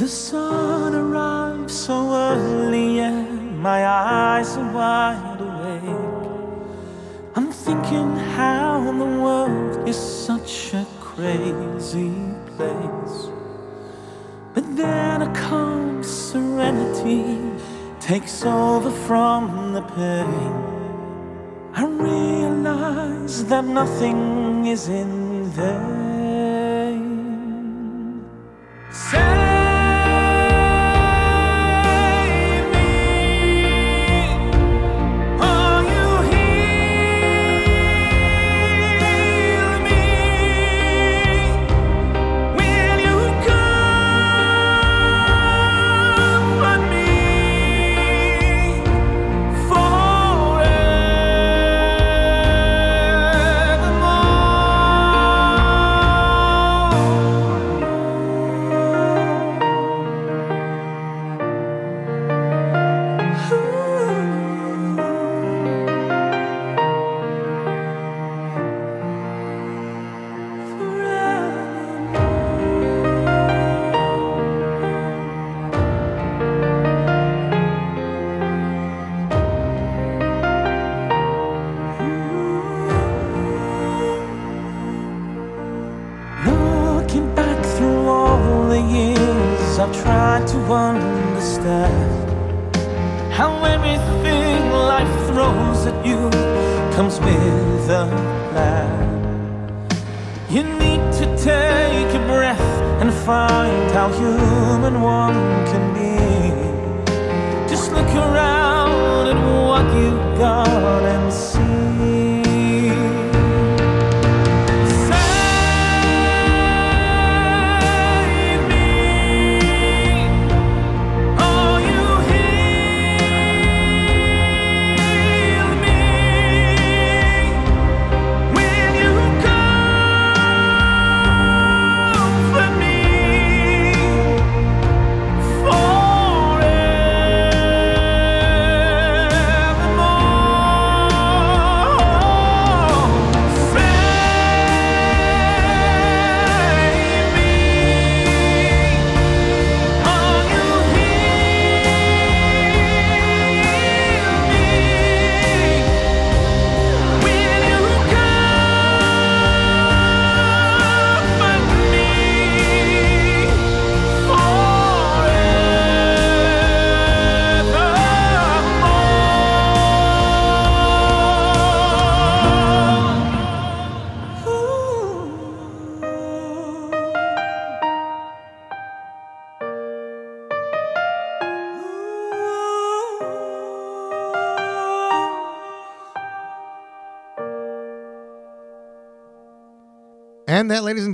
[0.00, 6.72] The sun arrives so early and my eyes are wide awake.
[7.34, 12.14] I'm thinking how the world is such a crazy
[12.56, 13.28] place.
[14.54, 17.22] But then a calm serenity
[18.00, 20.52] takes over from the pain.
[21.74, 25.99] I realize that nothing is in vain.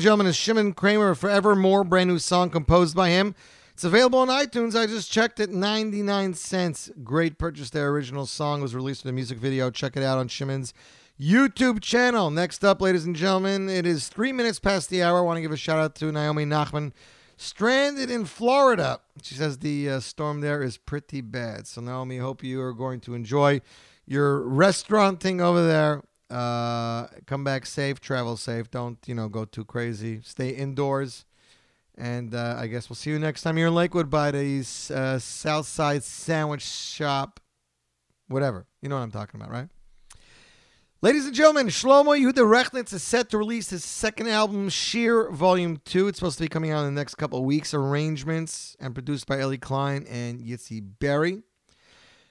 [0.07, 3.35] Gentlemen, is Shimon Craimer, Forevermore, brand new song composed by him.
[3.73, 4.81] It's available on iTunes.
[4.81, 6.93] I just checked it, 99 cents.
[7.03, 7.89] Great purchase there.
[7.89, 9.69] Original song was released with a music video.
[9.69, 10.73] Check it out on Shimon's
[11.21, 12.31] YouTube channel.
[12.31, 15.19] Next up, ladies and gentlemen, it is three minutes past the hour.
[15.19, 16.93] I want to give a shout out to Naomi Nachman,
[17.37, 19.01] stranded in Florida.
[19.25, 21.67] She says the uh, storm there is pretty bad.
[21.67, 23.61] So, Naomi, hope you are going to enjoy
[24.07, 26.05] your restaurant thing over there.
[26.29, 28.71] Uh, come back safe, travel safe.
[28.71, 30.21] Don't you know go too crazy.
[30.25, 31.25] Stay indoors,
[31.97, 34.61] and uh, I guess we'll see you next time you're in Lakewood by the
[34.93, 37.41] uh, South Side Sandwich Shop,
[38.29, 38.67] whatever.
[38.83, 39.69] You know what I'm talking about, right?
[41.03, 45.77] Ladies and gentlemen, Shlomo Yehuda Rechnitz is set to release his second album, Sheer Volume
[45.85, 46.09] 2.
[46.09, 47.75] It's supposed to be coming out in the next couple of weeks.
[47.75, 51.43] Arrangements and produced by Ellie Klein and Yitzi Berry.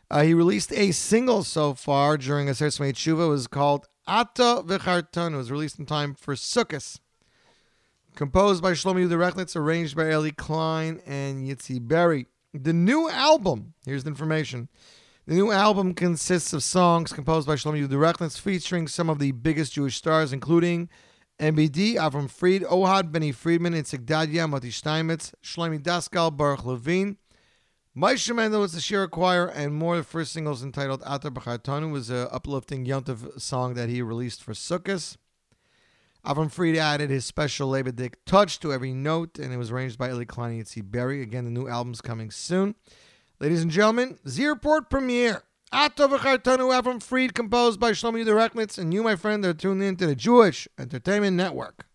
[0.09, 3.25] Uh, he released a single so far during Aseres Yemei Tshuva.
[3.25, 5.33] It was called Ata V'charton.
[5.33, 6.99] It was released in time for Sukkot.
[8.15, 12.27] Composed by Shlomi Yehuda arranged by Ellie Klein and Yitzi Berry.
[12.53, 14.69] The new album, here's the information.
[15.27, 19.73] The new album consists of songs composed by Shlomi Yehuda featuring some of the biggest
[19.73, 20.87] Jewish stars, including
[21.39, 27.17] MBD, Avram Fried, Ohad, Benny Friedman, Itzik Dadya, Moti Steinmetz, Shlomi Daskal, Baruch Levine,
[27.97, 29.95] Moshe Mendel was the Shira Choir, and more.
[29.95, 34.43] The first single is entitled Atar B'chartonu was an uplifting Yontiv song that he released
[34.43, 35.15] for Sukkot.
[36.25, 40.09] Avram Fried added his special Lebedik touch to every note, and it was arranged by
[40.09, 41.21] Eli Klein and Yitzi Berry.
[41.21, 42.75] Again, the new album's coming soon.
[43.39, 45.43] Ladies and gentlemen, Z Report premiere.
[45.71, 49.81] Atar B'chartonu, Avram Fried, composed by Shlomo Yehuda Rechnitz, and you, my friend, are tuned
[49.81, 51.85] in to the Jewish Entertainment Network.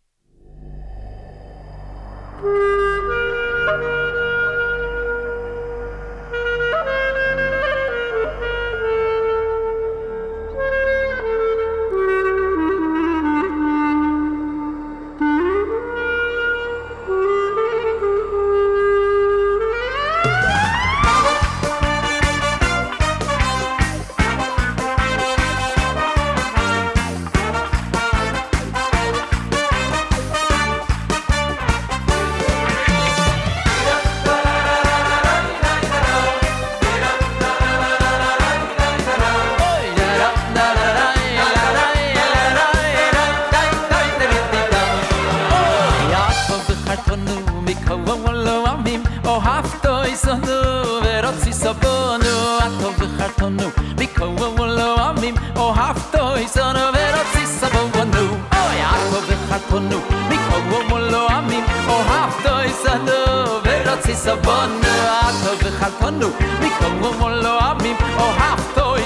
[50.31, 53.67] Ohavto isonu verotzi sabonu Yaakov v'chartonu
[53.99, 58.23] mikol lo amim Ohavto isonu verotzi sabonu
[58.55, 59.99] Oh Yaakov v'chartonu
[60.31, 61.65] mikol lo amim
[61.97, 63.19] Ohavto isonu
[63.65, 66.29] verotzi sabonu Yaakov v'chartonu
[66.63, 69.03] mikol lo amim Ohavto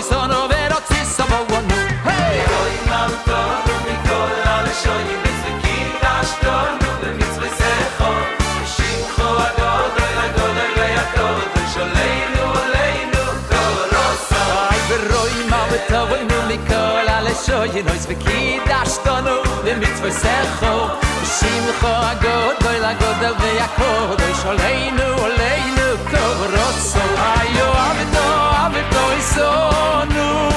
[17.54, 20.74] so je neus bekid da stono de mit zwei secho
[21.34, 23.52] shim kho a god doy la god de ve
[24.20, 28.26] doy sholeinu oleinu kovrotso ayo ave do
[28.64, 30.53] ave to isonu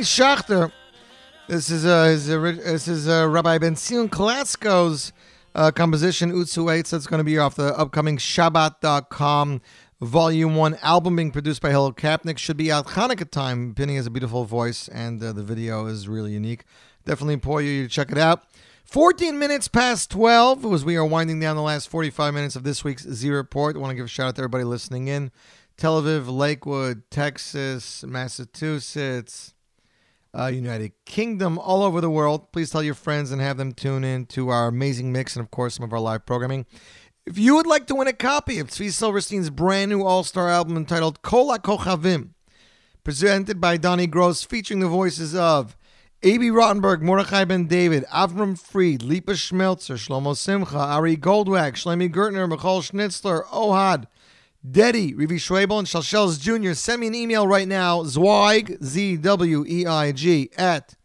[0.00, 0.72] Schachter.
[1.48, 5.12] This is uh, his, this is uh, Rabbi Ben Zion Klatzko's
[5.54, 6.86] uh, composition Utzu Eitzah.
[6.86, 9.60] So it's going to be off the upcoming Shabbat.com
[10.00, 12.38] Volume 1 album being produced by Hello Kapnick.
[12.38, 13.74] Should be out Hanukkah time.
[13.74, 16.64] Penny has a beautiful voice, and uh, the video is really unique.
[17.04, 18.44] Definitely implore you to check it out.
[18.84, 22.82] 14 minutes past 12 as we are winding down the last 45 minutes of this
[22.82, 23.76] week's Z Report.
[23.76, 25.30] I want to give a shout out to everybody listening in.
[25.76, 29.54] Tel Aviv, Lakewood, Texas, Massachusetts,
[30.38, 32.52] uh, United Kingdom, all over the world.
[32.52, 35.50] Please tell your friends and have them tune in to our amazing mix and, of
[35.50, 36.66] course, some of our live programming.
[37.26, 40.48] If you would like to win a copy of Tzvi Silberstein's brand new all star
[40.48, 42.30] album entitled Kol HaKochavim,
[43.04, 45.76] presented by Donnie Gross, featuring the voices of
[46.22, 46.50] A.B.
[46.50, 52.80] Rottenberg, Mordechai Ben David, Avram Fried, Lipa Schmelzer, Shlomo Simcha, Ari Goldwag, Shlomi Gertner, Michal
[52.80, 54.06] Schnitzler, Ohad,
[54.68, 56.74] Deddy, Rivi Schwabel, and Shalsheles Jr.
[56.74, 60.96] Send me an email right now, Zweig, Z W E I G, at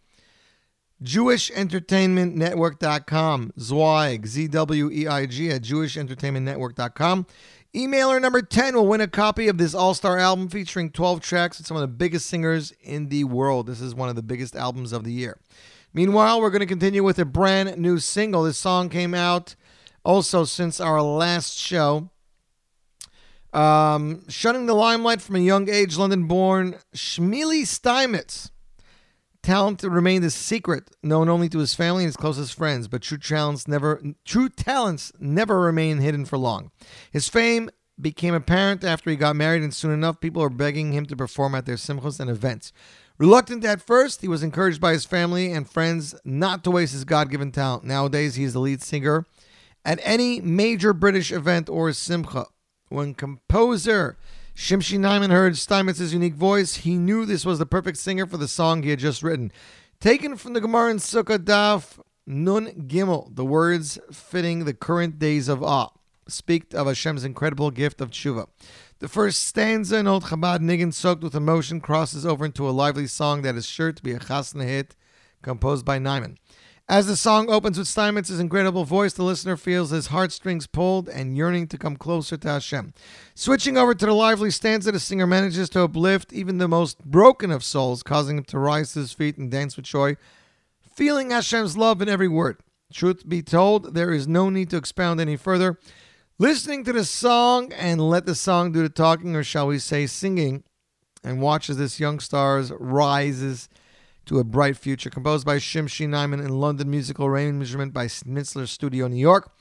[1.02, 3.54] JewishEntertainmentNetwork.com.
[3.58, 7.28] Zweig, Z W E I G, at JewishEntertainmentNetwork.com.
[7.74, 11.58] Emailer number 10 will win a copy of this all star album featuring 12 tracks
[11.58, 13.68] with some of the biggest singers in the world.
[13.68, 15.38] This is one of the biggest albums of the year.
[15.94, 18.44] Meanwhile, we're going to continue with a brand new single.
[18.44, 19.56] This song came out
[20.04, 22.10] also since our last show.
[23.56, 28.52] Um, shunning the limelight from a young age, London born Shmili Steinmetz.
[29.42, 33.18] Talent remained a secret, known only to his family and his closest friends, but true
[33.18, 36.72] talents never true talents never remain hidden for long.
[37.12, 37.70] His fame
[38.02, 41.56] became apparent after he got married, and soon enough people were begging him to perform
[41.56, 42.74] at their simchos and events.
[43.18, 47.06] Reluctant at first, he was encouraged by his family and friends not to waste his
[47.06, 47.86] God given talent.
[47.86, 49.26] Nowadays, he is the lead singer
[49.86, 52.48] at any major British event or simcha.
[52.90, 54.18] When composer
[54.56, 58.48] Shimshi Nyman heard Steinmetz's unique voice, he knew this was the perfect singer for the
[58.48, 59.52] song he had just written.
[60.00, 65.48] Taken from the Gemara in Sukkah Daf Nun Gimel, the words fitting the current days
[65.48, 65.90] of awe,
[66.28, 68.48] speak of Hashem's incredible gift of tshuva.
[69.00, 73.08] The first stanza in Old Chabad Niggin, soaked with emotion, crosses over into a lively
[73.08, 74.96] song that is sure to be a chasna hit,
[75.42, 76.38] composed by Nyman.
[76.88, 81.36] As the song opens with Steinmetz's incredible voice, the listener feels his heartstrings pulled and
[81.36, 82.94] yearning to come closer to Hashem.
[83.34, 87.50] Switching over to the lively stanza, the singer manages to uplift even the most broken
[87.50, 90.16] of souls, causing him to rise to his feet and dance with joy,
[90.96, 92.58] feeling Hashem's love in every word.
[92.94, 95.80] Truth be told, there is no need to expound any further.
[96.38, 100.06] Listening to the song and let the song do the talking, or shall we say
[100.06, 100.64] singing,
[101.24, 103.70] and watch as this young star rises
[104.26, 105.10] to a bright future.
[105.10, 109.52] Composed by Shimshi Nyman in London, musical arrangement by Schnitzler Studio, New York.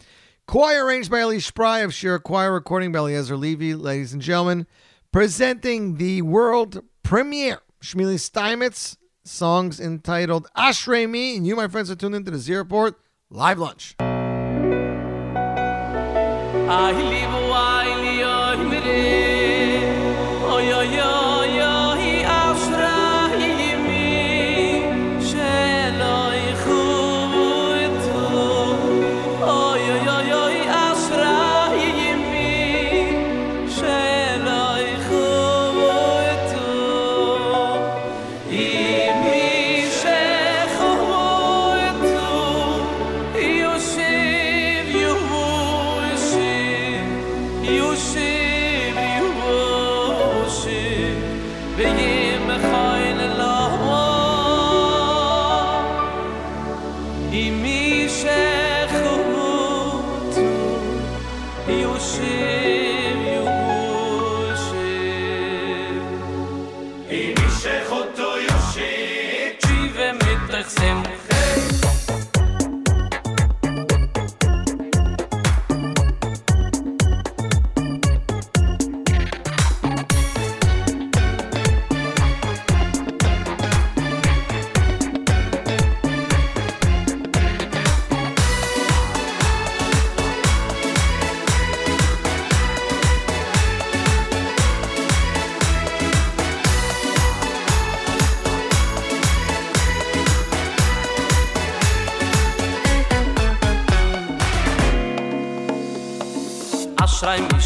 [0.47, 3.74] Choir arranged by Eli Spry of Shira Choir, recording by Eliezer Levy.
[3.74, 4.66] Ladies and gentlemen,
[5.12, 11.36] presenting the world premiere, Shmili Steinmetz, songs entitled Ashrei Me.
[11.36, 12.99] And you, my friends, are tuned into the Z Report
[13.31, 13.97] Live Lunch.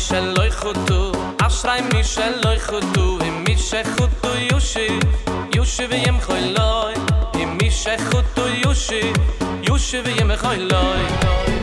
[0.08, 4.98] שלוי חוטו אשראי מי שלוי חוטו אם מי שחוטו יושי
[5.54, 6.94] יושי וים חוילוי
[7.34, 9.12] אם מי שחוטו יושי
[9.62, 11.02] יושי וים חוילוי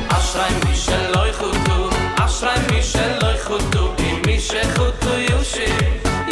[0.08, 5.66] אשראי מי שלוי חוטו אשראי מי שלוי חוטו אם מי שחוטו יושי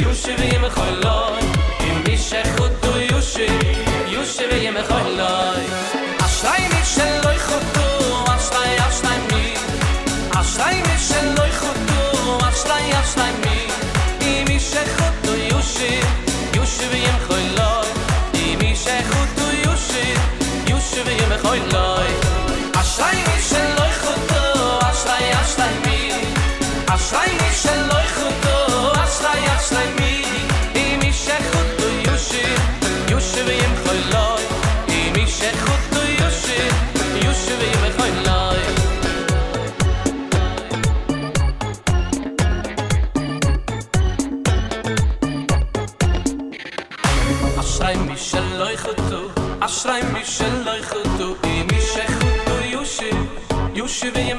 [0.01, 1.39] יושי וים חוילוי
[1.79, 3.47] אם מי שחוטו יושי
[4.07, 5.65] יושי וים חוילוי
[6.25, 9.53] אשראי מי שלוי חוטו אשראי אשראי מי
[10.31, 11.32] אשראי מי שלוי
[13.05, 13.67] שייני מי,
[14.19, 14.43] די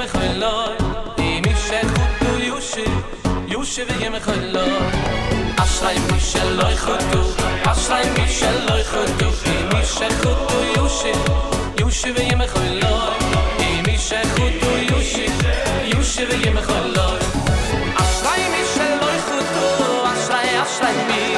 [0.05, 0.77] מיי חלל
[1.17, 1.71] די מיש
[2.39, 2.85] יושי
[3.49, 4.21] יושי ווי מיי
[5.57, 10.01] אשראי מישל לוי קוטו אשראי מישל לוי קוטו די מיש
[10.77, 11.13] יושי
[11.81, 12.81] יושי ווי מיי חלל
[13.59, 13.83] די
[14.91, 15.27] יושי
[15.85, 16.65] יושי ווי מיי
[17.97, 21.35] אשראי מישל לוי קוטו אשראי אשראי מי.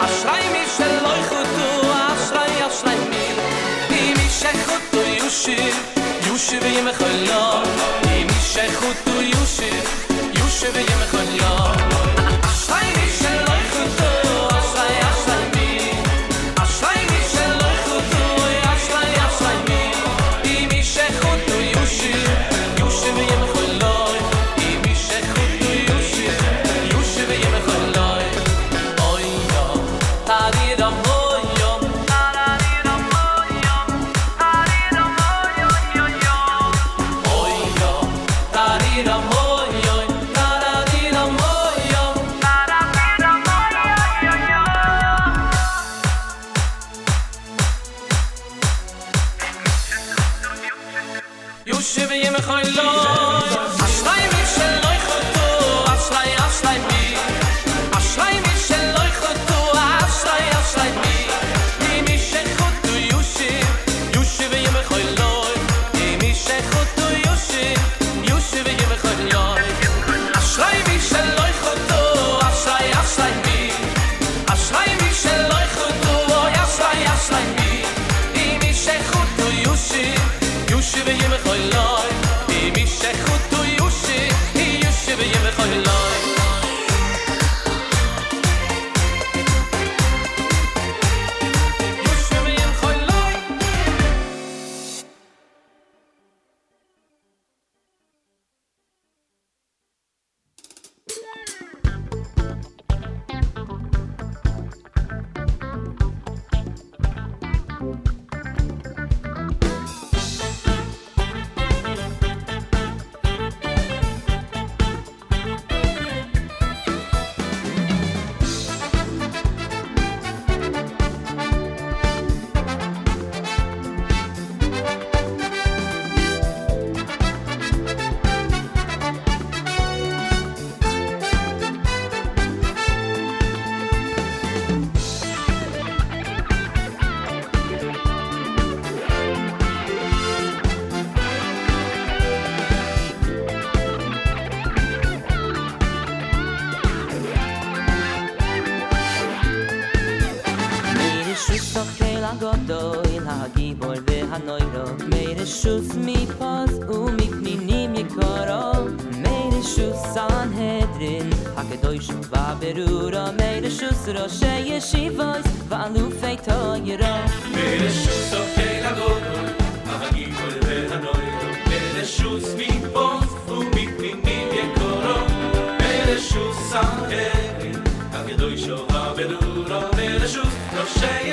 [0.00, 3.34] אשראי מישל לוי קוטו אשראי אשראי מי.
[3.88, 4.44] די מיש
[5.18, 5.56] יושי
[6.26, 6.94] יושי ווי מיי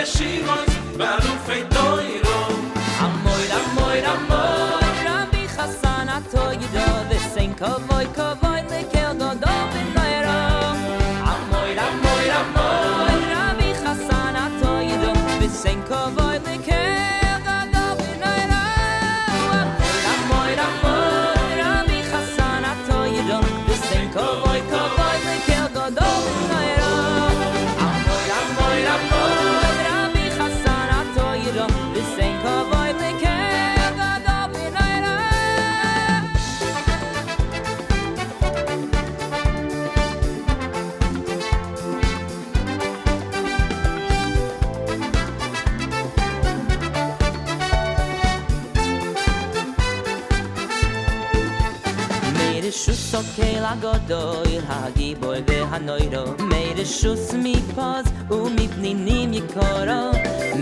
[0.06, 0.66] cheia de nós,
[1.46, 1.71] feito.
[53.42, 60.02] Kel agodoy hagi boy ve hanoyro meire shus mi paz u mi pninim yikoro.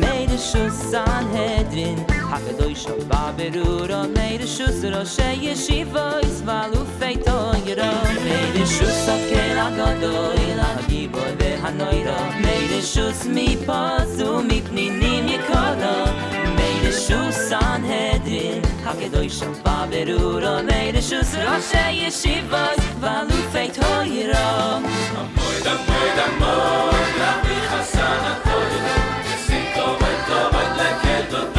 [0.02, 2.00] Meire shus san hedrin
[2.32, 7.38] hagadoy sho baberuro meire shus ro she yeshiva is valu feito
[7.68, 7.92] yero
[8.26, 14.60] meire shus kel agodoy hagi boy ve hanoyro meire shus mi paz u mi
[15.32, 15.96] yikoro.
[16.00, 16.39] meire shus san
[18.90, 20.56] hage doy shon va berur o
[21.10, 24.48] shus ro she Valu shivos va lu feit ho yro
[25.20, 28.74] am moy da moy da moy la bi khasan a toy
[29.30, 29.66] de sin
[31.32, 31.59] to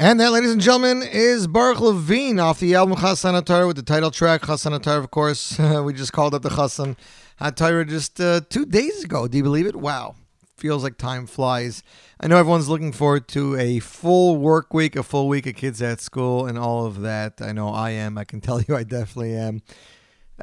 [0.00, 3.82] And that, ladies and gentlemen, is Baruch Levine off the album Chassan HaTorah with the
[3.82, 5.58] title track Chassan HaTorah, of course.
[5.82, 6.96] we just called it the Chassan
[7.40, 9.26] HaTorah just uh, two days ago.
[9.26, 9.74] Do you believe it?
[9.74, 10.14] Wow.
[10.56, 11.82] Feels like time flies.
[12.20, 15.82] I know everyone's looking forward to a full work week, a full week of kids
[15.82, 17.42] at school, and all of that.
[17.42, 18.18] I know I am.
[18.18, 19.62] I can tell you I definitely am.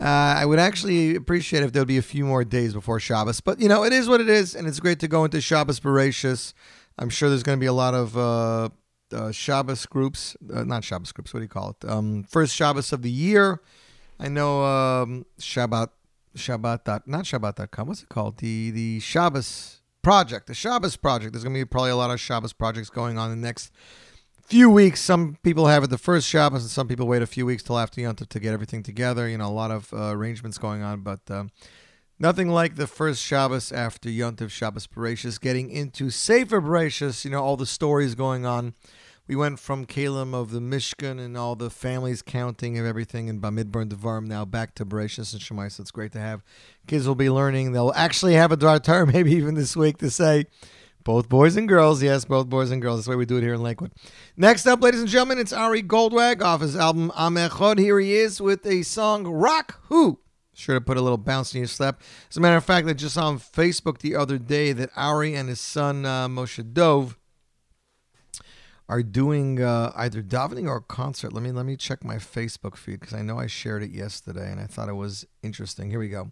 [0.02, 0.04] Uh,
[0.38, 3.62] I would actually appreciate if there would be a few more days before Shabbos, but
[3.62, 6.52] you know it is what it is, and it's great to go into Shabbos Bereshis.
[7.00, 8.70] I'm sure there's going to be a lot of uh,
[9.14, 11.34] uh, Shabbos groups, uh, not Shabbos groups.
[11.34, 11.90] What do you call it?
[11.90, 13.62] Um, first Shabbos of the year.
[14.20, 15.90] I know um, Shabbat,
[16.36, 17.88] Shabbat dot not Shabbat.com.
[17.88, 18.38] What's it called?
[18.38, 21.34] The the Shabbos project, the Shabbos project.
[21.34, 23.72] There's going to be probably a lot of Shabbos projects going on in the next
[24.46, 25.02] few weeks.
[25.02, 27.78] Some people have it the first Shabbos, and some people wait a few weeks till
[27.78, 29.28] after Yom to get everything together.
[29.28, 31.52] You know, a lot of uh, arrangements going on, but um,
[32.20, 35.40] nothing like the first Shabbos after Yom Tov Shabbos Bereshis.
[35.40, 38.74] Getting into Sefer Bereshis, you know, all the stories going on.
[39.28, 43.42] We went from Kalim of the Mishkan and all the families counting of everything in
[43.42, 45.72] Bamidbar and Devarim now back to Bereshis and Shemai.
[45.72, 46.44] So it's great to have
[46.86, 47.72] kids will be learning.
[47.72, 50.46] They'll actually have a Dvar Torah maybe even this week to say
[51.04, 52.04] both boys and girls.
[52.04, 53.00] Yes, both boys and girls.
[53.00, 53.94] That's the way we do it here in Lakewood.
[54.38, 57.80] Next up, ladies and gentlemen, it's Ari Goldwag off his album Amechod.
[57.80, 60.20] Here he is with a song Rock Who.
[60.56, 62.02] Sure to put a little bounce in your step.
[62.30, 65.36] As a matter of fact, I just saw on Facebook the other day that Ari
[65.36, 67.18] and his son uh, Moshe Dov
[68.88, 71.34] are doing uh, either davening or a concert.
[71.34, 74.52] Let me let me check my Facebook feed because I know I shared it yesterday
[74.52, 75.90] and I thought it was interesting.
[75.90, 76.32] Here we go.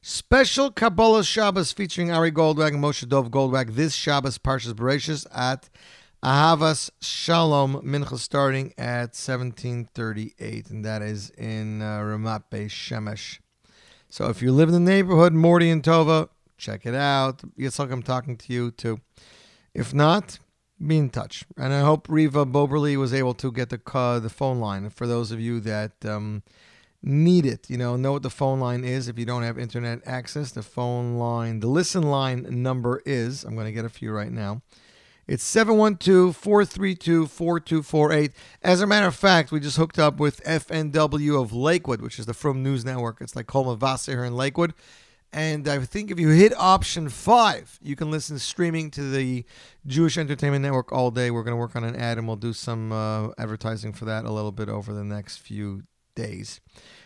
[0.00, 5.68] Special Kabbalah Shabbos featuring Ari Goldwag and Moshe Dov Goldwag this Shabbos Parshas Bereshis at
[6.24, 13.38] Ahavas Shalom Mincha starting at 1738 and that is in uh, Ramat Beis Shemesh.
[14.12, 16.28] So if you live in the neighborhood, Morty and Tova,
[16.58, 17.38] check it out.
[17.58, 19.00] Yitzhak, I'm talking to you too.
[19.72, 20.38] If not,
[20.86, 21.46] be in touch.
[21.56, 25.06] And I hope Riva Boberly was able to get the uh, the phone line for
[25.06, 26.42] those of you that um,
[27.02, 27.70] need it.
[27.70, 30.52] You know, know what the phone line is if you don't have internet access.
[30.52, 34.30] The phone line, the listen line number is, I'm going to get a few right
[34.30, 34.60] now.
[35.32, 38.32] It's 712 432 4248.
[38.60, 42.26] As a matter of fact, we just hooked up with FNW of Lakewood, which is
[42.26, 43.22] the From News Network.
[43.22, 44.74] It's like Kol Mevaser here in Lakewood.
[45.32, 49.46] And I think if you hit option five, you can listen streaming to the
[49.86, 51.30] Jewish Entertainment Network all day.
[51.30, 54.26] We're going to work on an ad and we'll do some uh, advertising for that
[54.26, 55.84] a little bit over the next few
[56.14, 56.60] days.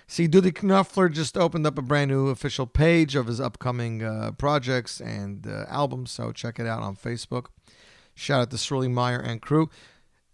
[0.08, 4.32] See, Dudi Knopfler just opened up a brand new official page of his upcoming uh,
[4.32, 7.46] projects and uh, albums, so check it out on Facebook.
[8.18, 9.68] Shout out to Shirley Meyer and crew.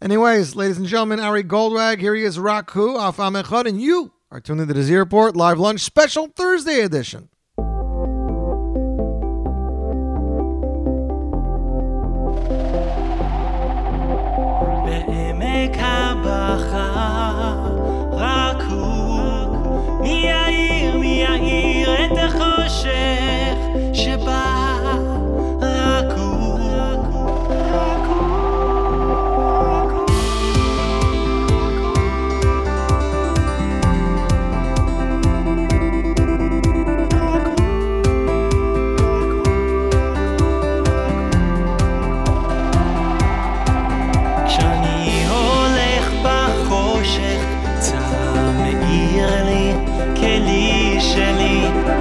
[0.00, 3.18] Anyways, ladies and gentlemen, Ari Goldwag, here he is, Raku, off
[3.66, 7.28] and you are tuned into the Z Report Live Lunch Special Thursday edition.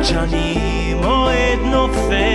[0.03, 2.30] Johnny Moed no fail.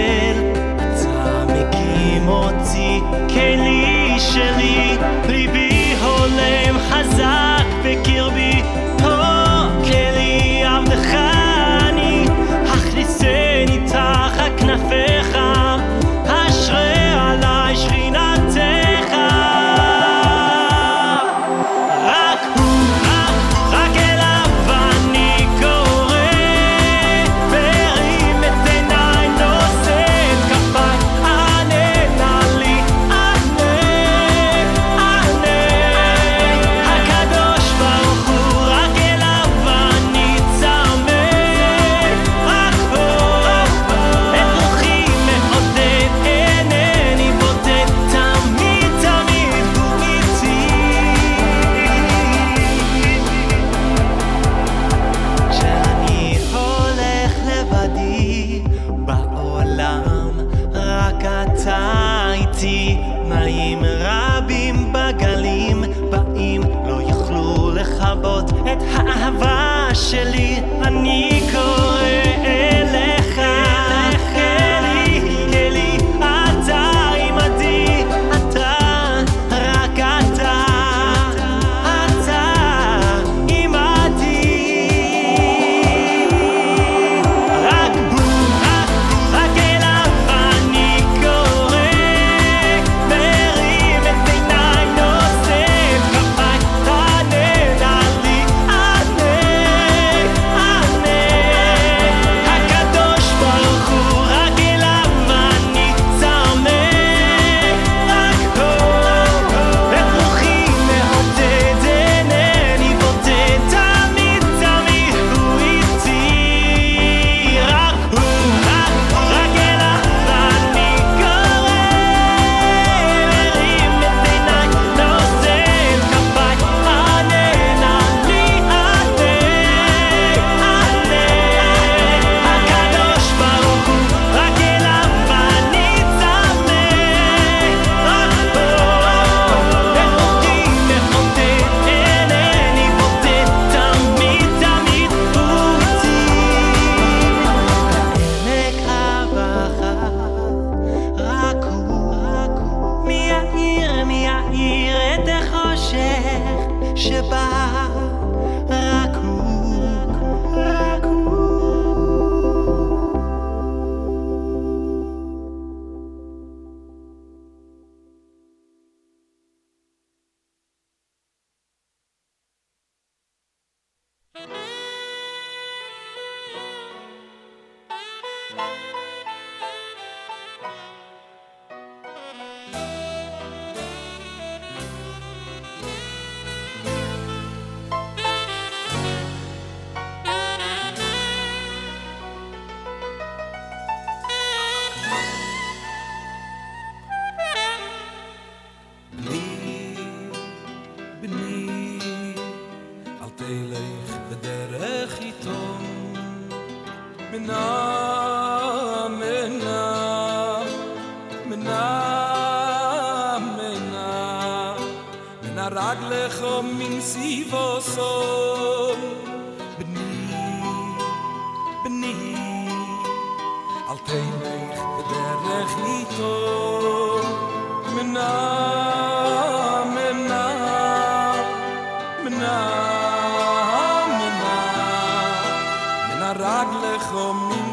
[236.29, 237.69] אַ ראַגל חו מיין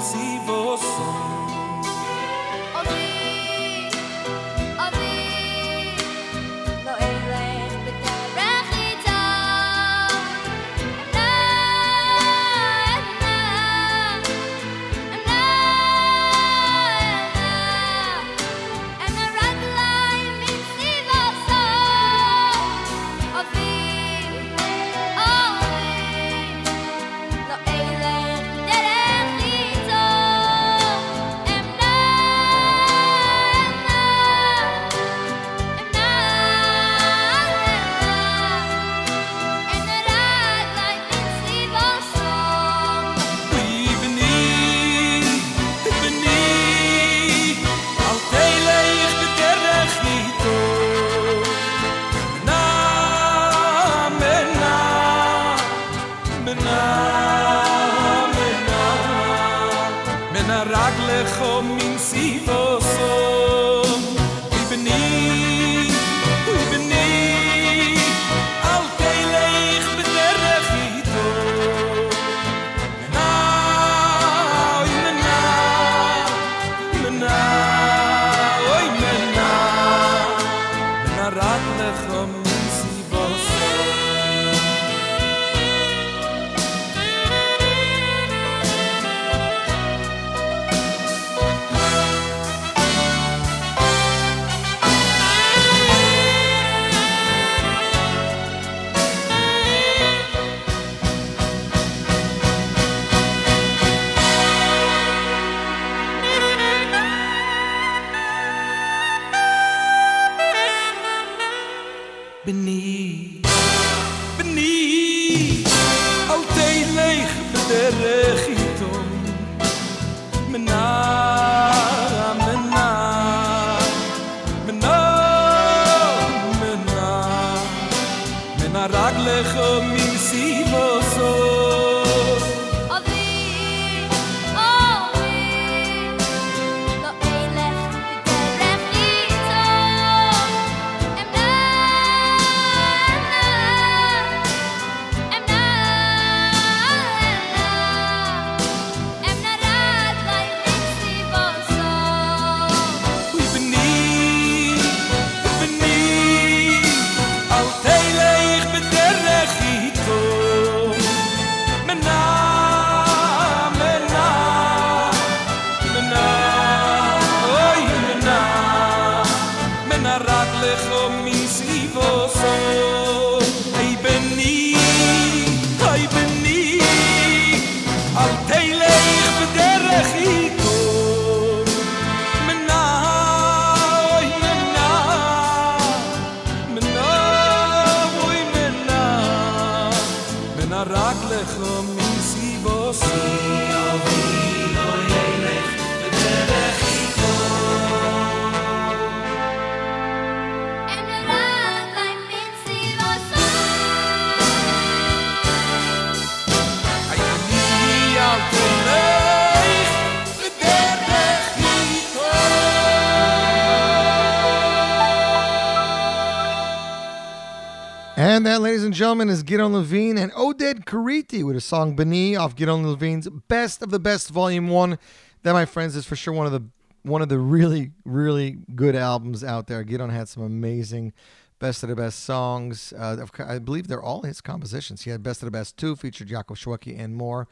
[219.29, 223.89] is Gidon Levine and Oded Kariti with a song Beni off Gidon Levine's Best of
[223.89, 224.97] the Best Volume One.
[225.43, 226.63] That, my friends, is for sure one of the
[227.03, 229.83] one of the really, really good albums out there.
[229.83, 231.13] Gidon had some amazing
[231.59, 232.93] Best of the Best songs.
[232.97, 235.03] Uh, I believe they're all his compositions.
[235.03, 237.47] He had Best of the Best 2, featured Jakob Shwekey and more.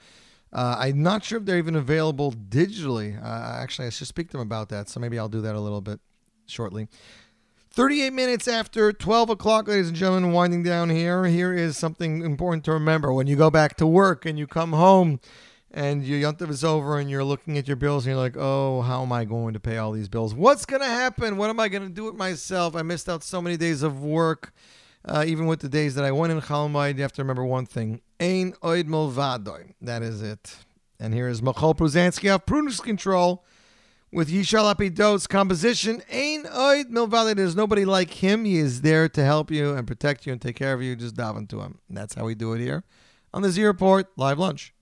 [0.51, 3.21] Uh, I'm not sure if they're even available digitally.
[3.23, 5.59] Uh, actually, I should speak to them about that, so maybe I'll do that a
[5.59, 5.99] little bit
[6.47, 6.87] shortly.
[7.73, 11.23] 38 minutes after 12 o'clock, ladies and gentlemen, winding down here.
[11.23, 13.13] Here is something important to remember.
[13.13, 15.21] When you go back to work and you come home
[15.73, 18.81] and your yontiv is over and you're looking at your bills and you're like, oh,
[18.81, 20.35] how am I going to pay all these bills?
[20.35, 21.37] What's going to happen?
[21.37, 22.75] What am I going to do with myself?
[22.75, 24.53] I missed out so many days of work.
[25.05, 27.45] Uh, even with the days that I went in Chol Hamoed, you have to remember
[27.45, 28.01] one thing.
[28.19, 29.75] Ein oid milvadoy.
[29.79, 30.57] That is it.
[30.99, 33.45] And here is Michoel Pruzansky of Prudence Control
[34.11, 37.35] with Yishai Lapidot's composition, Ain Oid Milvale.
[37.35, 38.45] There's nobody like him.
[38.45, 40.95] He is there to help you and protect you and take care of you.
[40.95, 41.79] Just dive into him.
[41.87, 42.83] And that's how we do it here
[43.33, 44.73] on the Z Report Live Lunch.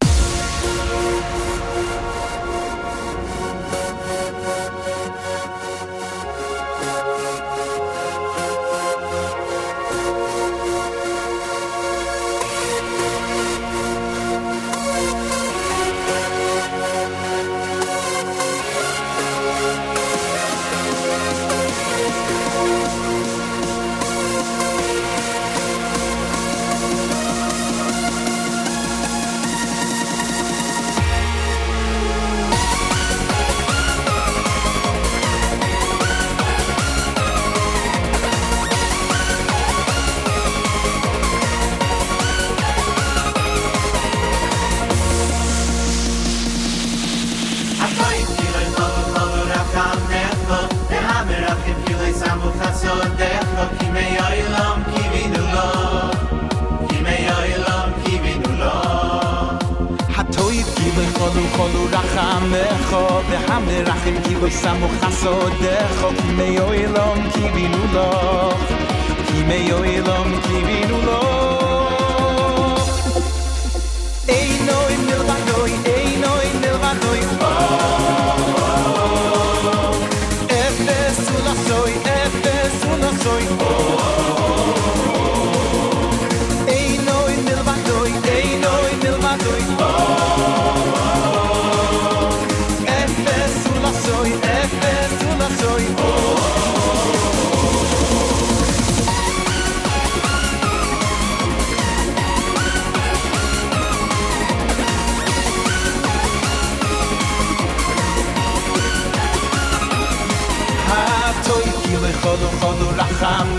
[63.60, 68.08] sam le rachim ki bo sam khaso de khok me yo ilom ki binu lo
[69.28, 71.20] ki me yo ilom ki binu lo
[77.52, 78.19] oh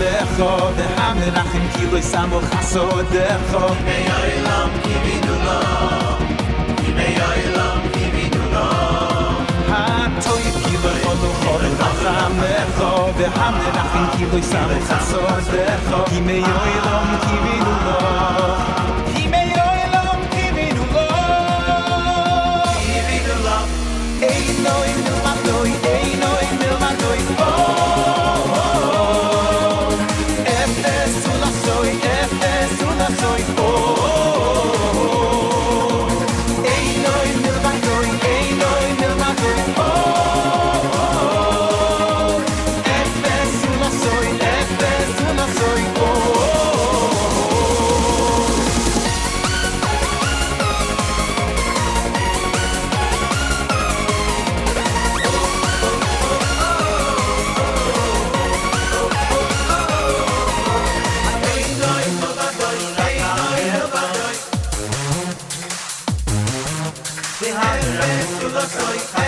[0.00, 5.60] לכו והמי רחם כאילו שמו חסודך מי העולם קיבינו לו
[6.96, 8.60] מי העולם קיבינו לו
[9.68, 17.70] הטוי כאילו חולו חולו רחם לכו והמי רחם כאילו שמו חסודך כי מי העולם קיבינו
[17.84, 17.98] לו
[18.99, 18.99] כי מי
[33.19, 33.90] soy por
[68.67, 69.20] soy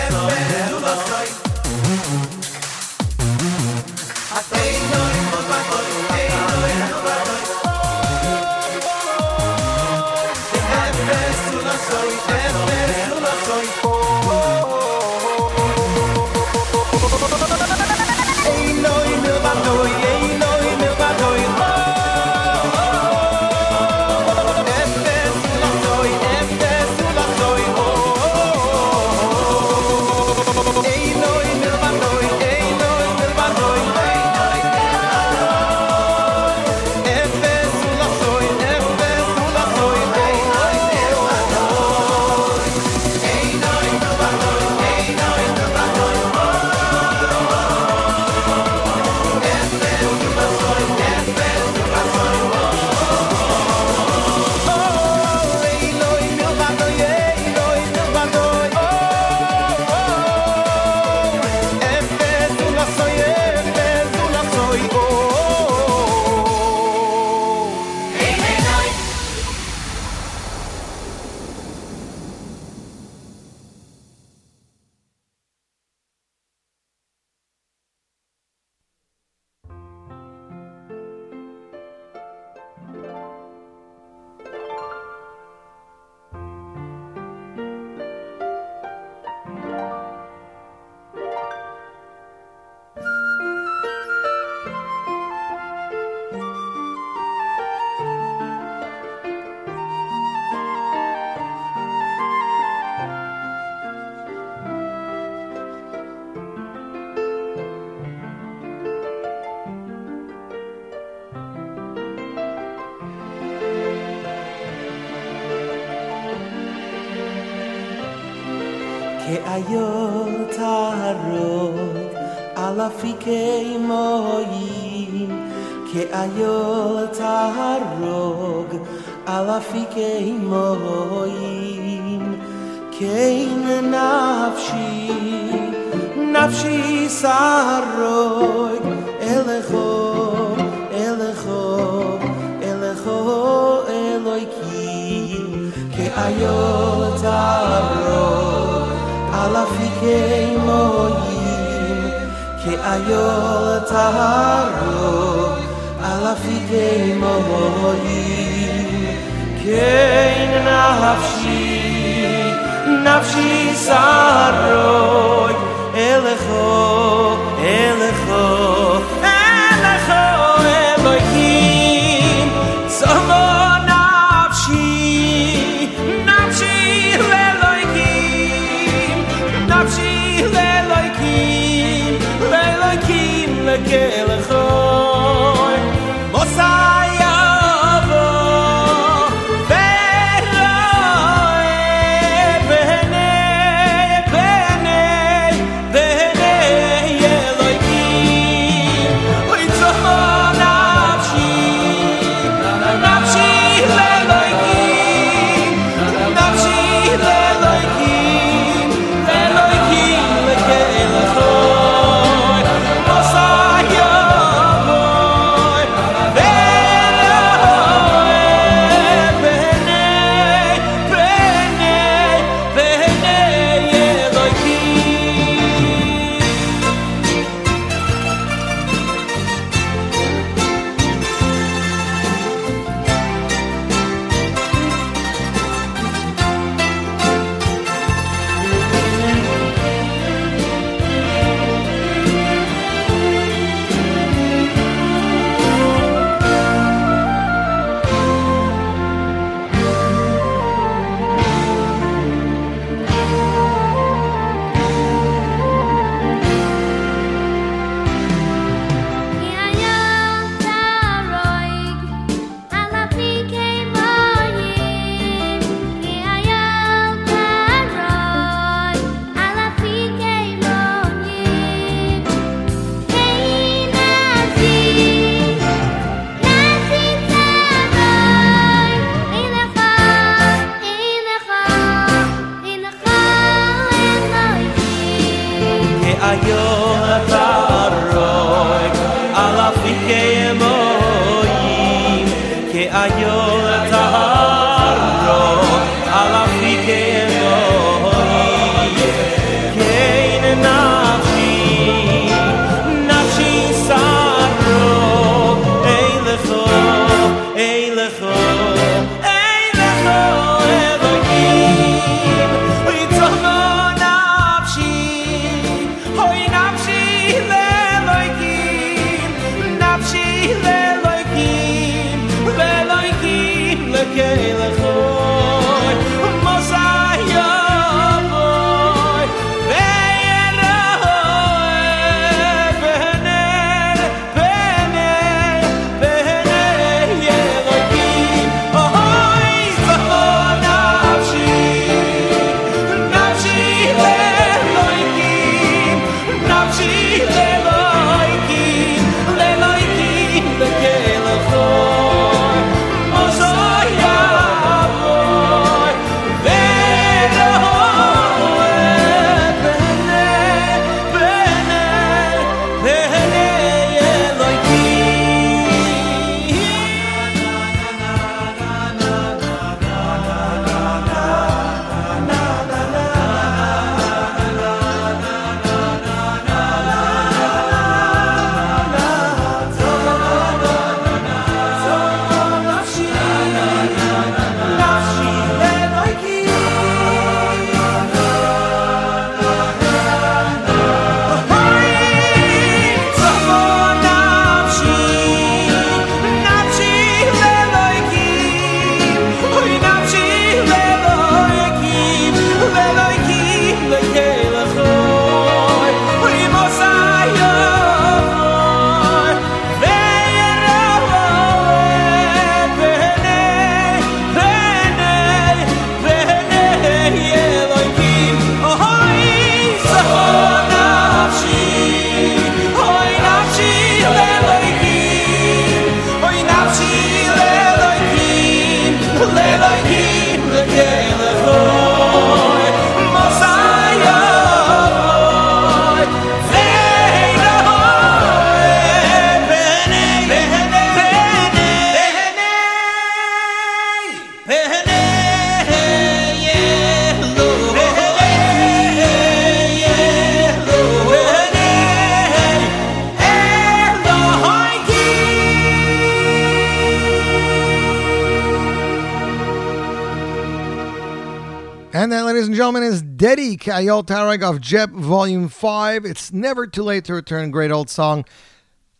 [462.42, 466.04] gentlemen, is Dedi Kayol Tarek of Jeb Volume 5.
[466.04, 467.50] It's never too late to return.
[467.52, 468.24] Great old song.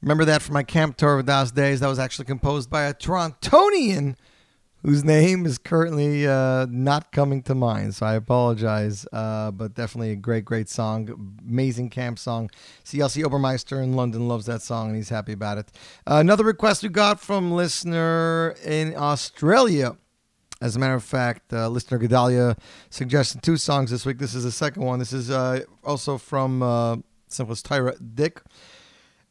[0.00, 1.80] Remember that from my camp tour of those days.
[1.80, 4.14] That was actually composed by a Torontonian
[4.82, 7.96] whose name is currently uh, not coming to mind.
[7.96, 9.06] So I apologize.
[9.12, 11.34] Uh, but definitely a great, great song.
[11.44, 12.50] Amazing camp song.
[12.84, 15.72] CLC Obermeister in London loves that song and he's happy about it.
[16.06, 19.96] Uh, another request we got from listener in Australia.
[20.64, 22.56] As a matter of fact, uh, listener Gedalia
[22.88, 24.16] suggested two songs this week.
[24.16, 24.98] This is the second one.
[24.98, 26.96] This is uh, also from uh,
[27.28, 28.40] Simplest Tyra Dick.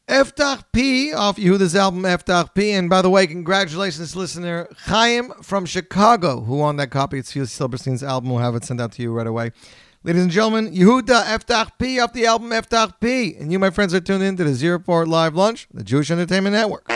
[0.06, 2.70] Eftach P off Yehuda's album Eftach P.
[2.70, 7.18] And by the way, congratulations, listener Chaim from Chicago, who won that copy.
[7.18, 8.30] It's Felix Silberstein's album.
[8.30, 9.50] We'll have it sent out to you right away.
[10.04, 13.34] Ladies and gentlemen, Yehuda Eftach P off the album Eftach P.
[13.34, 16.12] And you, my friends, are tuned in to the Z Report Live Lunch, the Jewish
[16.12, 16.88] Entertainment Network.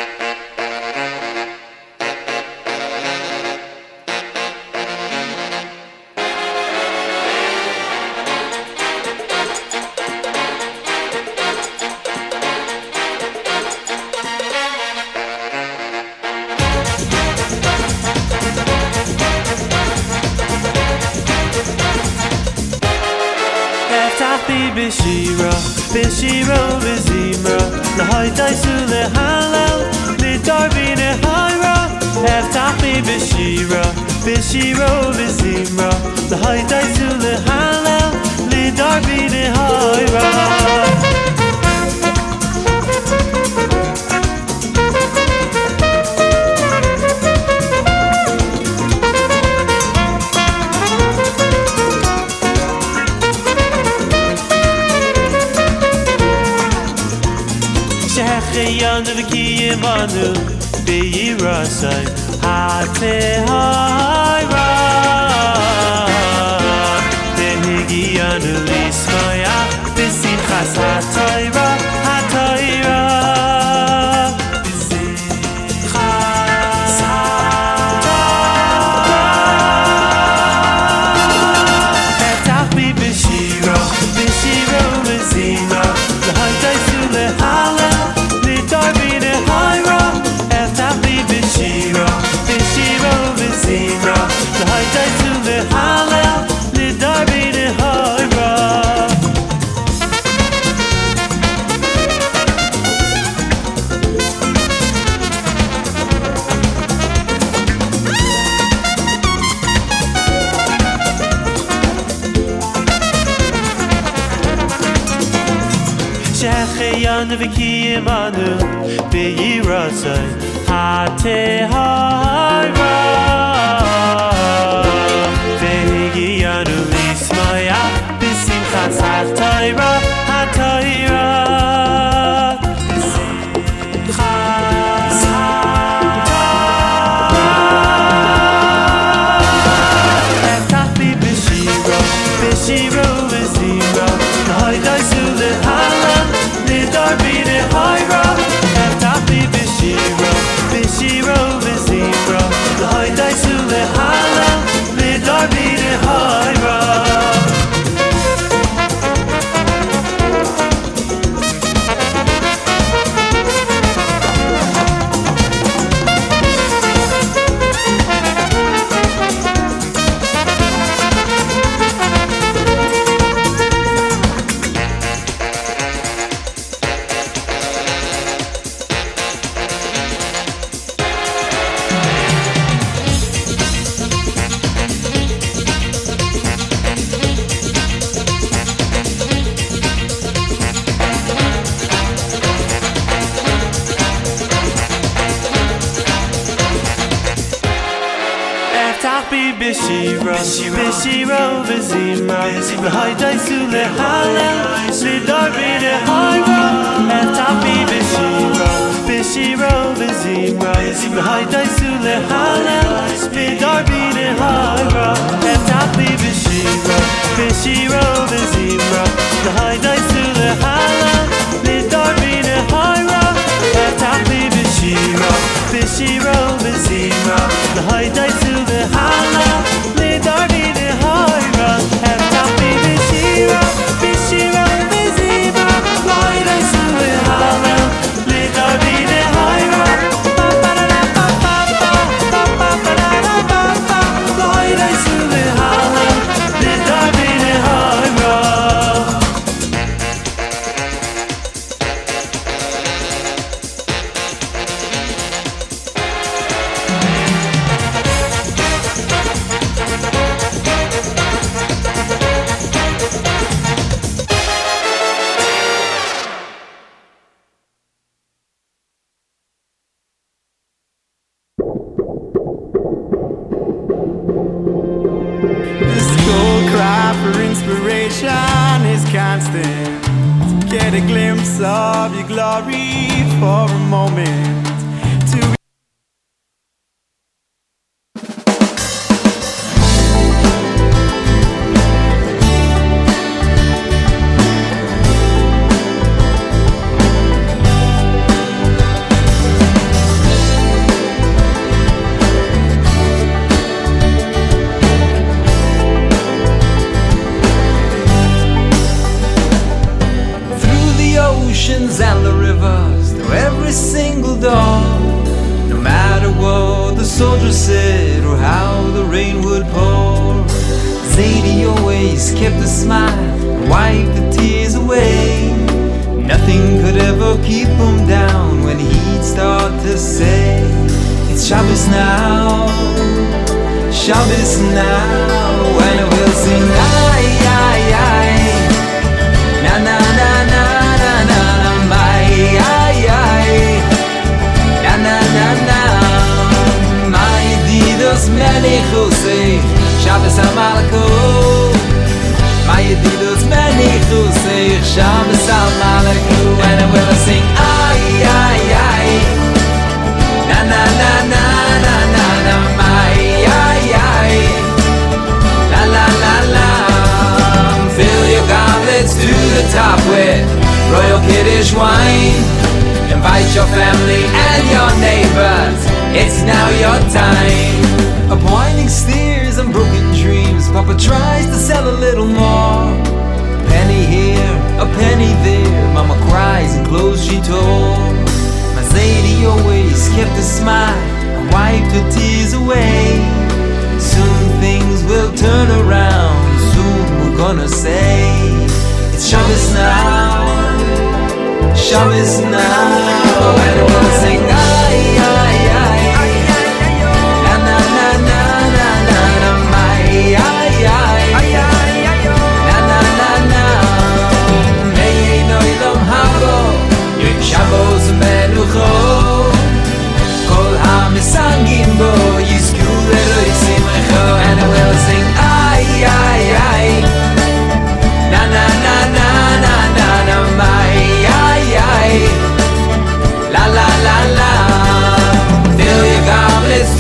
[402.51, 403.29] now.
[403.41, 404.48] Oh,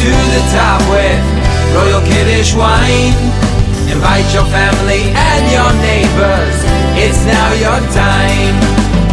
[0.08, 1.20] to the top with
[1.74, 3.12] Royal Kiddish wine.
[3.92, 6.56] Invite your family and your neighbors.
[6.96, 9.07] It's now your time.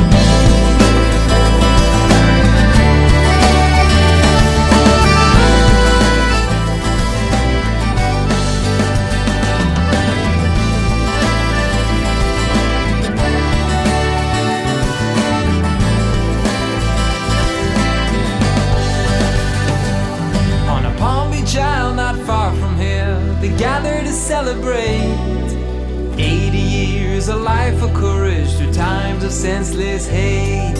[29.46, 30.76] senseless hate.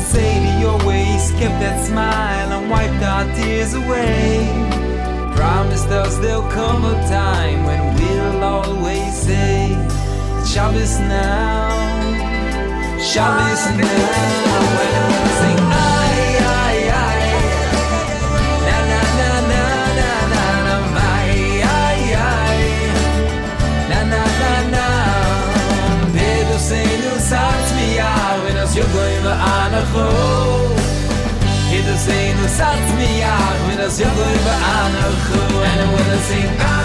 [0.00, 4.48] Say your ways, kept that smile and wiped our tears away.
[5.36, 9.68] Promised us there'll come a time when we'll always say,
[10.50, 11.68] Shabbos now,
[12.98, 14.45] Shabbos now.
[32.46, 36.75] the south me out when I see the blue and I I wanna sing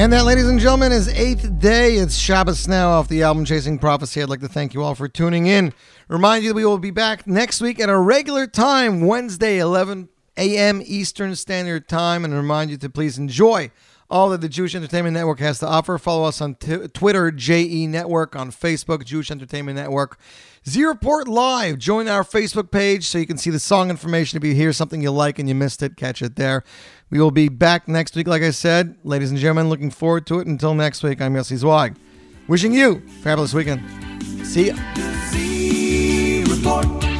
[0.00, 1.96] And that, ladies and gentlemen, is eighth day.
[1.96, 4.22] It's Shabbos now off the album Chasing Prophecy.
[4.22, 5.74] I'd like to thank you all for tuning in.
[6.08, 10.08] Remind you that we will be back next week at a regular time, Wednesday, 11
[10.38, 10.80] a.m.
[10.86, 13.70] Eastern Standard Time, and remind you to please enjoy
[14.08, 15.98] all that the Jewish Entertainment Network has to offer.
[15.98, 20.18] Follow us on t- Twitter, JE Network, on Facebook, Jewish Entertainment Network.
[20.68, 21.78] Z Report Live.
[21.78, 24.36] Join our Facebook page so you can see the song information.
[24.38, 26.64] If you hear something you like and you missed it, catch it there.
[27.10, 28.94] We will be back next week, like I said.
[29.02, 30.46] Ladies and gentlemen, looking forward to it.
[30.46, 31.96] Until next week, I'm Yossi Zweig.
[32.46, 33.82] Wishing you fabulous weekend.
[34.46, 34.76] See ya.
[35.30, 37.10] Z Report.